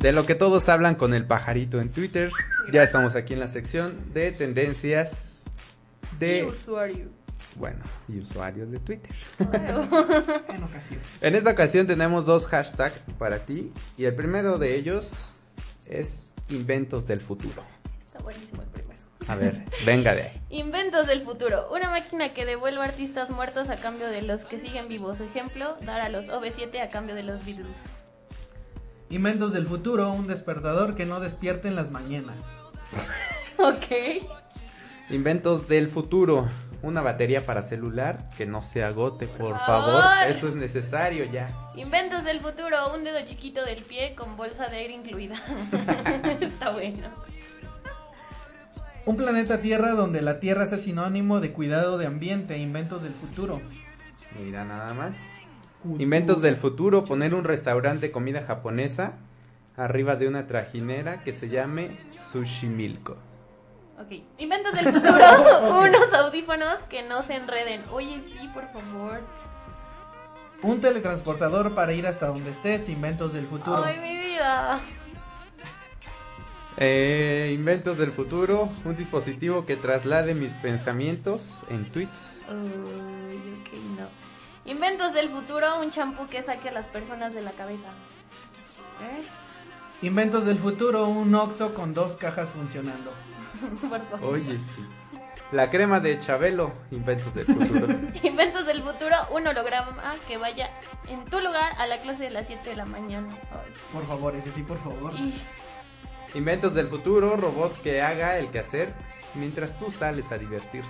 De 0.00 0.14
lo 0.14 0.24
que 0.24 0.34
todos 0.34 0.70
hablan 0.70 0.94
con 0.94 1.12
el 1.12 1.26
pajarito 1.26 1.78
en 1.78 1.92
Twitter. 1.92 2.30
Ya 2.72 2.82
estamos 2.82 3.14
aquí 3.14 3.34
en 3.34 3.40
la 3.40 3.48
sección 3.48 4.14
de 4.14 4.32
tendencias 4.32 5.44
de, 6.18 6.44
usuario. 6.44 7.08
bueno, 7.56 7.80
y 8.08 8.18
usuarios 8.18 8.70
de 8.70 8.78
Twitter. 8.78 9.14
En 10.48 10.64
ocasiones. 10.64 11.22
En 11.22 11.34
esta 11.34 11.50
ocasión 11.50 11.86
tenemos 11.86 12.24
dos 12.24 12.46
hashtags 12.46 12.98
para 13.18 13.40
ti 13.40 13.74
y 13.98 14.06
el 14.06 14.14
primero 14.14 14.56
de 14.56 14.74
ellos 14.74 15.32
es 15.84 16.32
inventos 16.48 17.06
del 17.06 17.20
futuro. 17.20 17.60
Está 18.06 18.20
buenísimo 18.20 18.62
el 18.62 18.68
primero. 18.68 19.00
A 19.28 19.36
ver, 19.36 19.66
venga 19.84 20.14
de 20.14 20.22
ahí. 20.22 20.42
Inventos 20.48 21.08
del 21.08 21.20
futuro. 21.20 21.68
Una 21.72 21.90
máquina 21.90 22.32
que 22.32 22.46
devuelva 22.46 22.84
artistas 22.84 23.28
muertos 23.28 23.68
a 23.68 23.76
cambio 23.76 24.08
de 24.08 24.22
los 24.22 24.46
que 24.46 24.58
siguen 24.58 24.88
vivos. 24.88 25.20
Ejemplo, 25.20 25.76
dar 25.84 26.00
a 26.00 26.08
los 26.08 26.30
OV7 26.30 26.82
a 26.82 26.88
cambio 26.88 27.14
de 27.14 27.22
los 27.22 27.44
Beatles. 27.44 27.76
Inventos 29.10 29.52
del 29.52 29.66
futuro, 29.66 30.12
un 30.12 30.28
despertador 30.28 30.94
que 30.94 31.04
no 31.04 31.18
despierte 31.20 31.68
en 31.68 31.74
las 31.74 31.90
mañanas. 31.90 32.54
Ok. 33.62 34.24
Inventos 35.10 35.68
del 35.68 35.88
futuro. 35.88 36.48
Una 36.80 37.02
batería 37.02 37.44
para 37.44 37.62
celular 37.62 38.30
que 38.38 38.46
no 38.46 38.62
se 38.62 38.82
agote, 38.82 39.26
por 39.26 39.58
favor. 39.58 40.00
favor. 40.00 40.30
Eso 40.30 40.48
es 40.48 40.54
necesario 40.54 41.26
ya. 41.26 41.54
Inventos 41.76 42.24
del 42.24 42.40
futuro. 42.40 42.94
Un 42.96 43.04
dedo 43.04 43.18
chiquito 43.26 43.62
del 43.62 43.82
pie 43.82 44.14
con 44.14 44.38
bolsa 44.38 44.68
de 44.68 44.78
aire 44.78 44.94
incluida. 44.94 45.34
Está 46.40 46.70
bueno. 46.70 47.08
Un 49.04 49.16
planeta 49.16 49.60
Tierra 49.60 49.90
donde 49.90 50.22
la 50.22 50.40
Tierra 50.40 50.64
sea 50.64 50.78
sinónimo 50.78 51.40
de 51.40 51.52
cuidado 51.52 51.98
de 51.98 52.06
ambiente. 52.06 52.56
Inventos 52.56 53.02
del 53.02 53.12
futuro. 53.12 53.60
Mira 54.38 54.64
nada 54.64 54.94
más. 54.94 55.49
Inventos 55.98 56.42
del 56.42 56.56
futuro, 56.56 57.04
poner 57.04 57.34
un 57.34 57.44
restaurante 57.44 58.08
de 58.08 58.12
comida 58.12 58.42
japonesa 58.42 59.14
arriba 59.76 60.16
de 60.16 60.28
una 60.28 60.46
trajinera 60.46 61.22
que 61.22 61.32
se 61.32 61.48
llame 61.48 61.96
Sushimilko. 62.10 63.16
Ok. 63.98 64.22
Inventos 64.38 64.74
del 64.74 64.92
futuro. 64.92 65.80
Unos 65.80 66.12
audífonos 66.12 66.80
que 66.90 67.02
no 67.02 67.22
se 67.22 67.34
enreden. 67.34 67.82
Oye, 67.90 68.20
sí, 68.20 68.48
por 68.52 68.68
favor. 68.68 69.20
Un 70.62 70.80
teletransportador 70.80 71.74
para 71.74 71.92
ir 71.92 72.06
hasta 72.06 72.26
donde 72.26 72.50
estés. 72.50 72.88
Inventos 72.88 73.32
del 73.32 73.46
futuro. 73.46 73.82
Ay, 73.82 73.98
mi 73.98 74.16
vida. 74.16 74.80
Eh, 76.76 77.52
inventos 77.54 77.98
del 77.98 78.12
futuro, 78.12 78.68
un 78.84 78.96
dispositivo 78.96 79.66
que 79.66 79.76
traslade 79.76 80.34
mis 80.34 80.54
pensamientos 80.54 81.64
en 81.68 81.84
tweets. 81.90 82.42
Uy, 82.48 82.56
ok, 82.56 83.98
no. 83.98 84.29
Inventos 84.66 85.14
del 85.14 85.28
futuro, 85.30 85.80
un 85.80 85.90
champú 85.90 86.26
que 86.28 86.42
saque 86.42 86.68
a 86.68 86.72
las 86.72 86.86
personas 86.86 87.32
de 87.34 87.42
la 87.42 87.50
cabeza. 87.52 87.88
¿Eh? 89.02 89.22
Inventos 90.06 90.44
del 90.44 90.58
futuro, 90.58 91.06
un 91.08 91.34
Oxo 91.34 91.72
con 91.74 91.94
dos 91.94 92.16
cajas 92.16 92.50
funcionando. 92.52 93.12
Por 93.88 94.00
favor. 94.08 94.34
Oye, 94.34 94.58
sí. 94.58 94.84
La 95.52 95.68
crema 95.68 95.98
de 95.98 96.16
Chabelo, 96.20 96.72
inventos 96.92 97.34
del 97.34 97.46
futuro. 97.46 97.88
Inventos 98.22 98.66
del 98.66 98.82
futuro, 98.84 99.16
un 99.32 99.46
holograma 99.48 100.14
que 100.28 100.36
vaya 100.36 100.70
en 101.08 101.24
tu 101.24 101.40
lugar 101.40 101.72
a 101.76 101.86
la 101.88 101.98
clase 101.98 102.24
de 102.24 102.30
las 102.30 102.46
7 102.46 102.70
de 102.70 102.76
la 102.76 102.84
mañana. 102.86 103.28
Ay, 103.50 103.72
Por 103.92 104.06
favor, 104.06 104.36
ese 104.36 104.52
sí, 104.52 104.62
por 104.62 104.78
favor. 104.78 105.12
y- 105.14 105.34
Inventos 106.34 106.74
del 106.74 106.86
futuro, 106.86 107.36
robot 107.36 107.82
que 107.82 108.00
haga 108.00 108.38
el 108.38 108.48
quehacer 108.50 108.94
mientras 109.34 109.76
tú 109.76 109.90
sales 109.90 110.30
a 110.30 110.38
divertirte. 110.38 110.88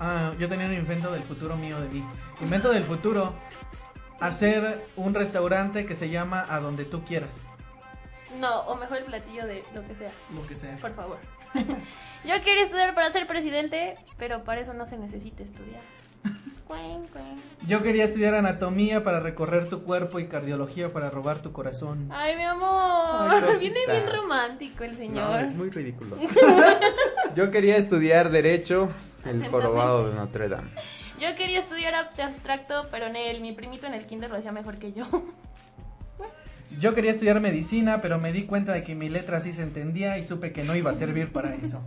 Ah, 0.00 0.32
yo 0.38 0.48
tenía 0.48 0.66
un 0.66 0.74
invento 0.74 1.10
del 1.12 1.22
futuro 1.22 1.56
mío 1.56 1.80
de 1.80 1.88
mí. 1.88 2.04
Invento 2.40 2.70
del 2.70 2.84
futuro, 2.84 3.32
hacer 4.20 4.84
un 4.96 5.14
restaurante 5.14 5.86
que 5.86 5.94
se 5.94 6.10
llama 6.10 6.46
A 6.48 6.60
Donde 6.60 6.84
Tú 6.84 7.04
Quieras. 7.04 7.48
No, 8.40 8.60
o 8.62 8.74
mejor 8.76 8.98
el 8.98 9.04
platillo 9.04 9.46
de 9.46 9.62
lo 9.74 9.86
que 9.86 9.94
sea, 9.94 10.10
Lo 10.34 10.44
que 10.46 10.56
sea. 10.56 10.76
por 10.76 10.94
favor. 10.94 11.18
Yo 12.24 12.34
quería 12.42 12.64
estudiar 12.64 12.94
para 12.94 13.10
ser 13.12 13.26
presidente, 13.28 13.96
pero 14.18 14.42
para 14.42 14.60
eso 14.62 14.74
no 14.74 14.86
se 14.86 14.98
necesita 14.98 15.42
estudiar. 15.44 15.82
Yo 17.68 17.82
quería 17.82 18.04
estudiar 18.04 18.34
anatomía 18.34 19.04
para 19.04 19.20
recorrer 19.20 19.68
tu 19.68 19.84
cuerpo 19.84 20.18
y 20.18 20.26
cardiología 20.26 20.92
para 20.92 21.08
robar 21.10 21.40
tu 21.42 21.52
corazón. 21.52 22.08
Ay, 22.10 22.36
mi 22.36 22.42
amor. 22.42 23.30
Ay. 23.30 23.58
Viene 23.60 23.80
bien 23.88 24.10
romántico 24.12 24.82
el 24.84 24.92
No, 24.92 24.96
señor. 24.98 25.40
es 25.44 25.54
muy 25.54 25.70
ridículo. 25.70 26.16
Yo 27.36 27.50
quería 27.50 27.76
estudiar 27.76 28.30
Derecho, 28.30 28.88
el 29.30 29.46
jorobado 29.48 30.08
de 30.08 30.14
Notre 30.14 30.48
Dame. 30.48 30.70
Yo 31.20 31.34
quería 31.36 31.60
estudiar 31.60 31.94
arte 31.94 32.22
abstracto, 32.22 32.86
pero 32.90 33.06
en 33.06 33.16
el, 33.16 33.40
mi 33.40 33.52
primito 33.52 33.86
en 33.86 33.94
el 33.94 34.06
kinder 34.06 34.30
lo 34.30 34.36
hacía 34.36 34.52
mejor 34.52 34.78
que 34.78 34.92
yo. 34.92 35.06
Yo 36.80 36.92
quería 36.92 37.12
estudiar 37.12 37.40
medicina, 37.40 38.00
pero 38.00 38.18
me 38.18 38.32
di 38.32 38.46
cuenta 38.46 38.72
de 38.72 38.82
que 38.82 38.96
mi 38.96 39.08
letra 39.08 39.38
sí 39.38 39.52
se 39.52 39.62
entendía 39.62 40.18
y 40.18 40.24
supe 40.24 40.52
que 40.52 40.64
no 40.64 40.74
iba 40.74 40.90
a 40.90 40.94
servir 40.94 41.30
para 41.30 41.54
eso. 41.54 41.80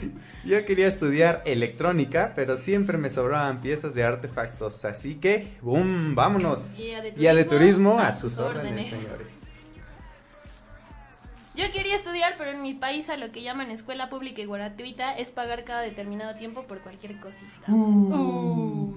Yo 0.44 0.62
quería 0.66 0.88
estudiar 0.88 1.42
electrónica, 1.46 2.32
pero 2.36 2.58
siempre 2.58 2.98
me 2.98 3.08
sobraban 3.10 3.62
piezas 3.62 3.94
de 3.94 4.04
artefactos, 4.04 4.84
así 4.84 5.14
que, 5.14 5.48
¡boom! 5.62 6.14
¡Vámonos! 6.14 6.76
Guía 6.76 7.00
de 7.00 7.12
Guía 7.12 7.34
de 7.34 7.44
turismo 7.44 7.92
turismo, 7.92 7.98
a 7.98 8.12
sus 8.12 8.36
órdenes, 8.38 8.72
órdenes. 8.72 8.86
señores. 8.88 9.45
Yo 11.56 11.64
quería 11.72 11.96
estudiar, 11.96 12.34
pero 12.36 12.50
en 12.50 12.60
mi 12.60 12.74
país 12.74 13.08
a 13.08 13.16
lo 13.16 13.32
que 13.32 13.42
llaman 13.42 13.70
escuela 13.70 14.10
pública 14.10 14.42
y 14.42 14.46
gratuita 14.46 15.16
es 15.16 15.30
pagar 15.30 15.64
cada 15.64 15.80
determinado 15.80 16.34
tiempo 16.36 16.64
por 16.64 16.80
cualquier 16.80 17.18
cosita. 17.18 17.72
Uh. 17.72 18.94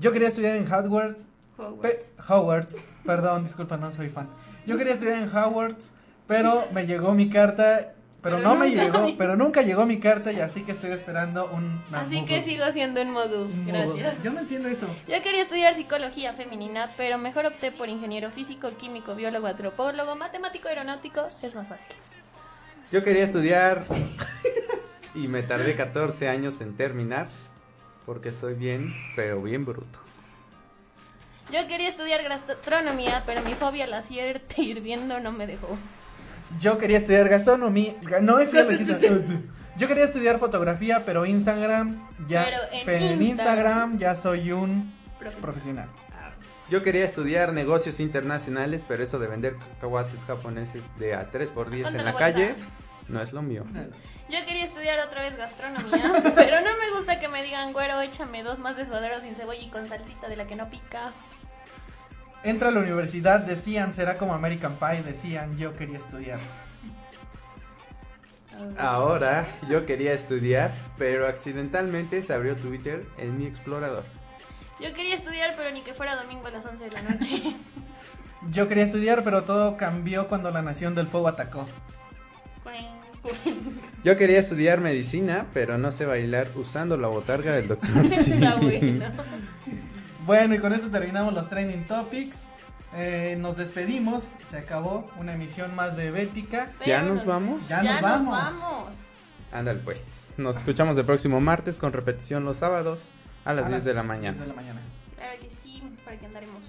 Yo 0.00 0.10
quería 0.12 0.28
estudiar 0.28 0.56
en 0.56 0.72
Hogwarts. 0.72 1.26
Hogwarts. 1.58 2.12
Hogwarts. 2.26 2.88
Perdón, 3.04 3.44
disculpa, 3.44 3.76
no 3.76 3.92
soy 3.92 4.08
fan. 4.08 4.30
Yo 4.66 4.78
quería 4.78 4.94
estudiar 4.94 5.18
en 5.18 5.28
Hogwarts, 5.28 5.92
pero 6.26 6.64
me 6.72 6.86
llegó 6.86 7.12
mi 7.12 7.28
carta. 7.28 7.92
Pero, 8.28 8.36
Pero 8.42 8.48
no 8.48 8.56
me 8.56 8.68
nunca 8.68 8.82
llegó, 8.84 9.06
mi- 9.06 9.12
pero 9.14 9.36
nunca 9.36 9.62
llegó 9.62 9.86
mi 9.86 9.98
carta 10.00 10.32
y 10.32 10.40
así 10.40 10.62
que 10.62 10.72
estoy 10.72 10.90
esperando 10.90 11.46
un. 11.50 11.82
una 11.88 12.00
Así 12.02 12.24
que 12.26 12.42
sigo 12.42 12.70
siendo 12.72 13.00
un 13.00 13.10
Moodle. 13.12 13.48
Gracias. 13.66 14.22
Yo 14.22 14.30
no 14.32 14.40
entiendo 14.40 14.68
eso. 14.68 14.86
Yo 15.08 15.22
quería 15.22 15.42
estudiar 15.42 15.74
psicología 15.74 16.34
femenina, 16.34 16.90
pero 16.96 17.16
mejor 17.16 17.46
opté 17.46 17.72
por 17.72 17.88
ingeniero 17.88 18.30
físico, 18.30 18.70
químico, 18.78 19.14
biólogo, 19.14 19.46
antropólogo, 19.46 20.14
matemático, 20.14 20.68
aeronáutico. 20.68 21.26
Es 21.42 21.54
más 21.54 21.68
fácil. 21.68 21.94
Yo 22.92 23.02
quería 23.02 23.24
estudiar 23.24 23.84
y 25.14 25.26
me 25.28 25.42
tardé 25.42 25.74
14 25.74 26.28
años 26.28 26.60
en 26.60 26.76
terminar, 26.76 27.28
porque 28.04 28.30
soy 28.32 28.54
bien, 28.54 28.94
pero 29.16 29.40
bien 29.42 29.64
bruto. 29.64 29.98
Yo 31.50 31.66
quería 31.66 31.88
estudiar 31.88 32.22
gastronomía, 32.24 33.22
pero 33.24 33.40
mi 33.40 33.54
fobia 33.54 33.84
al 33.84 33.94
aceite 33.94 34.60
hirviendo 34.62 35.18
no 35.20 35.32
me 35.32 35.46
dejó. 35.46 35.78
Yo 36.60 36.78
quería 36.78 36.98
estudiar 36.98 37.28
gastronomía. 37.28 37.94
No 38.22 38.38
es 38.38 38.50
que 38.50 38.84
Yo 39.76 39.88
quería 39.88 40.04
estudiar 40.04 40.38
fotografía, 40.38 41.02
pero 41.04 41.26
Instagram 41.26 42.08
ya. 42.26 42.44
Pero 42.44 42.58
en 42.72 42.86
pero 42.86 43.04
en 43.04 43.22
Instagram. 43.22 43.28
Instagram 43.30 43.98
ya 43.98 44.14
soy 44.14 44.52
un 44.52 44.92
profesional. 45.40 45.88
Yo 46.70 46.82
quería 46.82 47.04
estudiar 47.04 47.54
negocios 47.54 47.98
internacionales, 47.98 48.84
pero 48.86 49.02
eso 49.02 49.18
de 49.18 49.26
vender 49.26 49.56
cacahuates 49.56 50.24
japoneses 50.26 50.84
de 50.98 51.14
a 51.14 51.30
3 51.30 51.50
por 51.50 51.70
10 51.70 51.84
Ponte 51.84 51.98
en 51.98 52.04
la 52.04 52.14
calle 52.14 52.54
no 53.08 53.22
es 53.22 53.32
lo 53.32 53.42
mío. 53.42 53.64
Yo 54.28 54.44
quería 54.44 54.64
estudiar 54.64 54.98
otra 55.00 55.22
vez 55.22 55.36
gastronomía, 55.36 56.22
pero 56.34 56.60
no 56.60 56.70
me 56.76 56.96
gusta 56.96 57.18
que 57.18 57.28
me 57.28 57.42
digan, 57.42 57.72
güero, 57.72 58.00
échame 58.00 58.42
dos 58.42 58.58
más 58.58 58.76
de 58.76 58.84
suadero 58.84 59.20
sin 59.20 59.34
cebolla 59.34 59.60
y 59.60 59.70
con 59.70 59.88
salsita 59.88 60.28
de 60.28 60.36
la 60.36 60.46
que 60.46 60.56
no 60.56 60.68
pica. 60.68 61.12
Entra 62.44 62.68
a 62.68 62.70
la 62.70 62.80
universidad, 62.80 63.40
decían, 63.40 63.92
será 63.92 64.16
como 64.16 64.34
American 64.34 64.76
Pie, 64.76 65.02
decían, 65.02 65.56
yo 65.56 65.74
quería 65.76 65.98
estudiar. 65.98 66.38
Ahora 68.76 69.46
yo 69.68 69.86
quería 69.86 70.12
estudiar, 70.12 70.72
pero 70.96 71.26
accidentalmente 71.26 72.22
se 72.22 72.32
abrió 72.32 72.56
Twitter 72.56 73.06
en 73.18 73.38
mi 73.38 73.46
explorador. 73.46 74.04
Yo 74.80 74.92
quería 74.94 75.14
estudiar, 75.14 75.54
pero 75.56 75.70
ni 75.72 75.82
que 75.82 75.94
fuera 75.94 76.16
domingo 76.16 76.46
a 76.46 76.50
las 76.50 76.64
11 76.64 76.84
de 76.84 76.90
la 76.90 77.02
noche. 77.02 77.56
Yo 78.52 78.68
quería 78.68 78.84
estudiar, 78.84 79.24
pero 79.24 79.42
todo 79.42 79.76
cambió 79.76 80.28
cuando 80.28 80.52
la 80.52 80.62
Nación 80.62 80.94
del 80.94 81.08
Fuego 81.08 81.26
atacó. 81.26 81.66
Yo 84.04 84.16
quería 84.16 84.38
estudiar 84.38 84.80
medicina, 84.80 85.46
pero 85.52 85.76
no 85.76 85.90
sé 85.90 86.06
bailar 86.06 86.48
usando 86.54 86.96
la 86.96 87.08
botarga 87.08 87.54
del 87.54 87.68
doctor 87.68 87.90
Está 88.04 88.56
bueno. 88.56 89.06
Bueno, 90.28 90.54
y 90.54 90.58
con 90.58 90.74
eso 90.74 90.90
terminamos 90.90 91.32
los 91.32 91.48
trending 91.48 91.86
topics. 91.86 92.44
Eh, 92.92 93.34
nos 93.40 93.56
despedimos, 93.56 94.32
se 94.44 94.58
acabó 94.58 95.10
una 95.18 95.32
emisión 95.32 95.74
más 95.74 95.96
de 95.96 96.10
Béltica. 96.10 96.70
¿Ya 96.84 97.00
nos 97.02 97.24
vamos? 97.24 97.66
Ya, 97.66 97.82
Ya 97.82 97.92
nos 97.94 98.02
vamos. 98.02 98.34
vamos. 98.36 99.00
Ándale 99.52 99.80
pues. 99.80 100.34
Nos 100.36 100.58
escuchamos 100.58 100.98
el 100.98 101.06
próximo 101.06 101.40
martes 101.40 101.78
con 101.78 101.94
repetición 101.94 102.44
los 102.44 102.58
sábados 102.58 103.10
a 103.46 103.54
las 103.54 103.64
A 103.64 103.68
10 103.70 103.84
de 103.86 103.94
la 103.94 104.02
10 104.02 104.06
mañana. 104.06 104.38
de 104.42 104.46
la 104.48 104.52
mañana. 104.52 104.80
Claro 105.16 105.40
que 105.40 105.48
sí, 105.62 105.82
para 106.04 106.18
que 106.18 106.26
andaremos. 106.26 106.62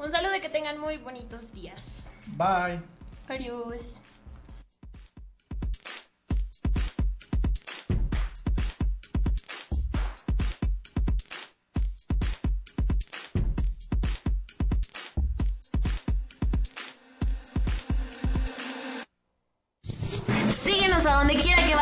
Un 0.00 0.10
saludo 0.10 0.34
y 0.34 0.40
que 0.40 0.48
tengan 0.48 0.80
muy 0.80 0.96
bonitos 0.98 1.52
días. 1.52 2.10
Bye. 2.26 2.80
Adiós. 3.28 4.00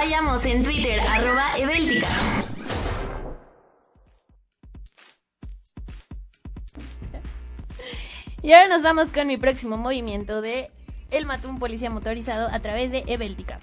Vayamos 0.00 0.46
en 0.46 0.64
Twitter, 0.64 0.98
arroba 0.98 1.58
Edeltica. 1.58 2.08
Y 8.42 8.54
ahora 8.54 8.68
nos 8.68 8.82
vamos 8.82 9.08
con 9.08 9.26
mi 9.26 9.36
próximo 9.36 9.76
movimiento 9.76 10.40
de 10.40 10.70
El 11.10 11.26
mató 11.26 11.50
un 11.50 11.58
policía 11.58 11.90
motorizado 11.90 12.48
a 12.50 12.60
través 12.60 12.90
de 12.90 13.04
Ebéltica. 13.08 13.60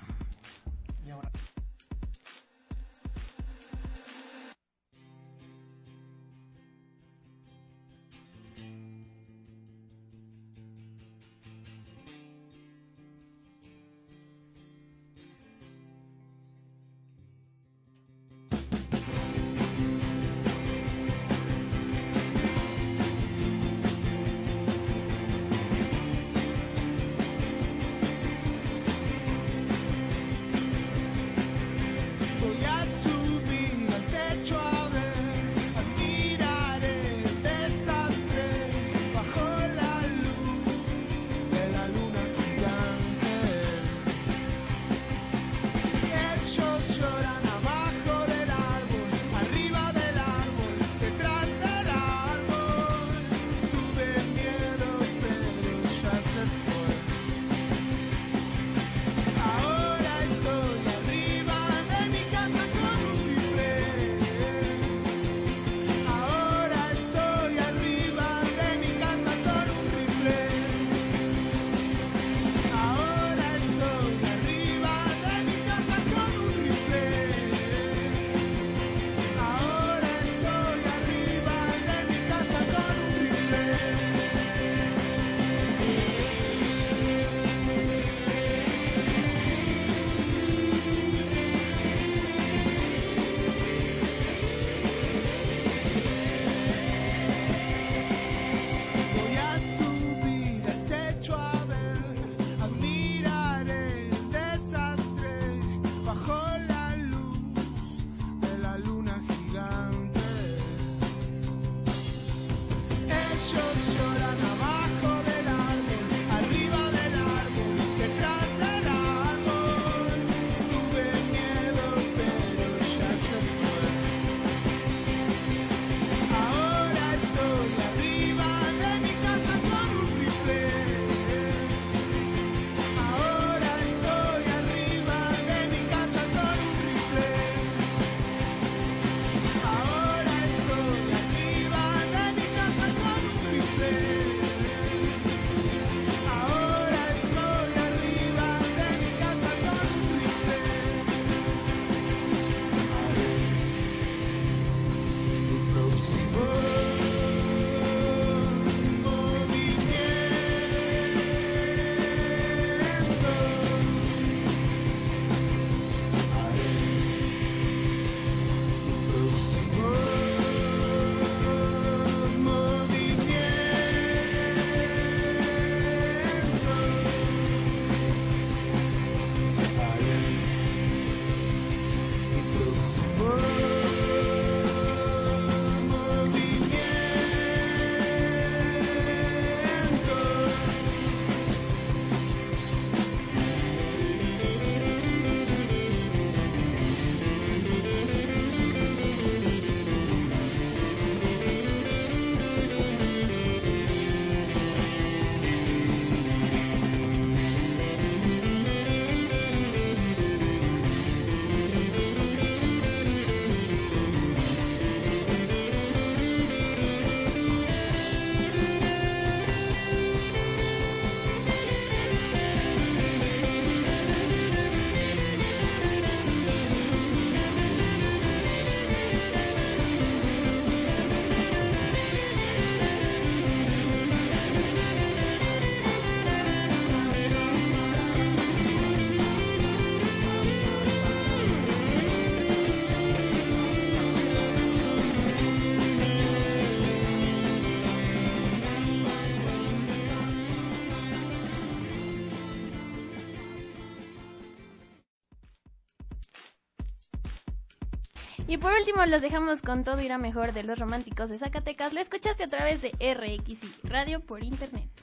Y 258.49 258.57
por 258.57 258.71
último, 258.71 259.05
los 259.05 259.21
dejamos 259.21 259.61
con 259.61 259.83
Todo 259.83 260.01
irá 260.01 260.17
mejor 260.17 260.53
de 260.53 260.63
los 260.63 260.79
románticos 260.79 261.29
de 261.29 261.37
Zacatecas. 261.37 261.91
Lo 261.91 261.99
escuchaste 261.99 262.43
a 262.43 262.47
través 262.47 262.81
de 262.81 262.91
RXI, 262.91 263.59
radio 263.83 264.21
por 264.21 264.41
internet. 264.41 264.96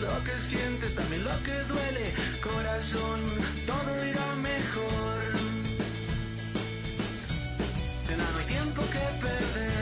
Lo 0.00 0.24
que 0.24 0.38
sientes, 0.40 0.94
también 0.94 1.24
lo 1.24 1.42
que 1.42 1.56
duele. 1.64 2.12
Corazón, 2.42 3.20
todo 3.66 4.04
irá 4.04 4.34
mejor. 4.36 5.22
Nena, 8.08 8.30
no 8.32 8.38
hay 8.38 8.46
tiempo 8.46 8.82
que 8.82 9.04
perder. 9.22 9.73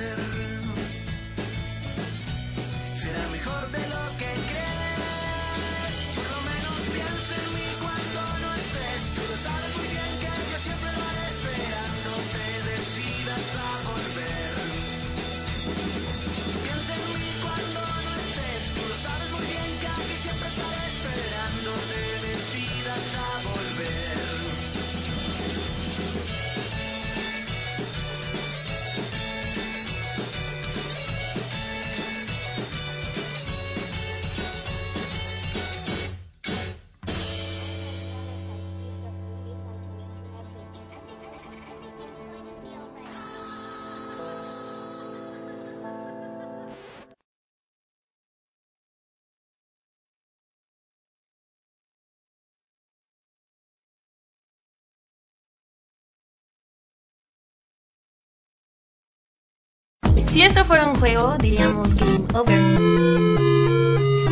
Si 60.33 60.41
esto 60.41 60.64
fuera 60.64 60.87
un 60.87 60.99
juego, 60.99 61.37
diríamos 61.39 61.95
Game 61.95 62.24
Over. 62.33 62.59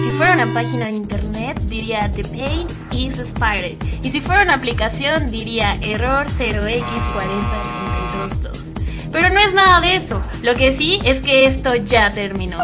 Si 0.03 0.09
fuera 0.16 0.32
una 0.32 0.46
página 0.55 0.86
de 0.86 0.92
internet, 0.92 1.61
diría 1.64 2.11
The 2.11 2.24
Pain 2.24 2.66
is 2.90 3.18
expired. 3.18 3.76
Y 4.03 4.11
si 4.11 4.22
fuera 4.22 4.44
una 4.44 4.55
aplicación, 4.55 5.30
diría 5.30 5.78
Error 5.82 6.26
0x40322. 6.26 9.11
Pero 9.12 9.28
no 9.28 9.40
es 9.40 9.53
nada 9.53 9.82
de 9.82 9.96
eso. 9.96 10.22
Lo 10.40 10.55
que 10.55 10.72
sí 10.72 11.01
es 11.05 11.20
que 11.20 11.44
esto 11.44 11.74
ya 11.74 12.11
terminó. 12.12 12.57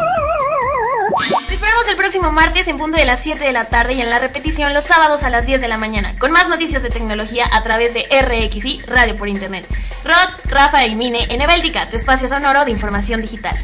Te 1.27 1.53
esperamos 1.55 1.85
el 1.89 1.97
próximo 1.97 2.31
martes 2.31 2.69
en 2.69 2.77
punto 2.77 2.97
de 2.97 3.03
las 3.03 3.19
7 3.19 3.43
de 3.43 3.51
la 3.51 3.65
tarde 3.65 3.95
y 3.95 4.01
en 4.01 4.09
la 4.09 4.17
repetición 4.17 4.73
los 4.73 4.85
sábados 4.85 5.23
a 5.23 5.29
las 5.29 5.45
10 5.45 5.59
de 5.59 5.67
la 5.67 5.77
mañana, 5.77 6.17
con 6.17 6.31
más 6.31 6.47
noticias 6.47 6.81
de 6.83 6.89
tecnología 6.89 7.49
a 7.51 7.61
través 7.63 7.93
de 7.93 8.07
RXI 8.09 8.83
Radio 8.87 9.17
por 9.17 9.27
Internet. 9.27 9.65
Rod, 10.05 10.49
Rafa 10.49 10.85
y 10.85 10.95
Mine 10.95 11.27
en 11.29 11.41
Ebéltica, 11.41 11.85
tu 11.89 11.97
espacio 11.97 12.29
sonoro 12.29 12.63
de 12.63 12.71
información 12.71 13.21
digital. 13.21 13.57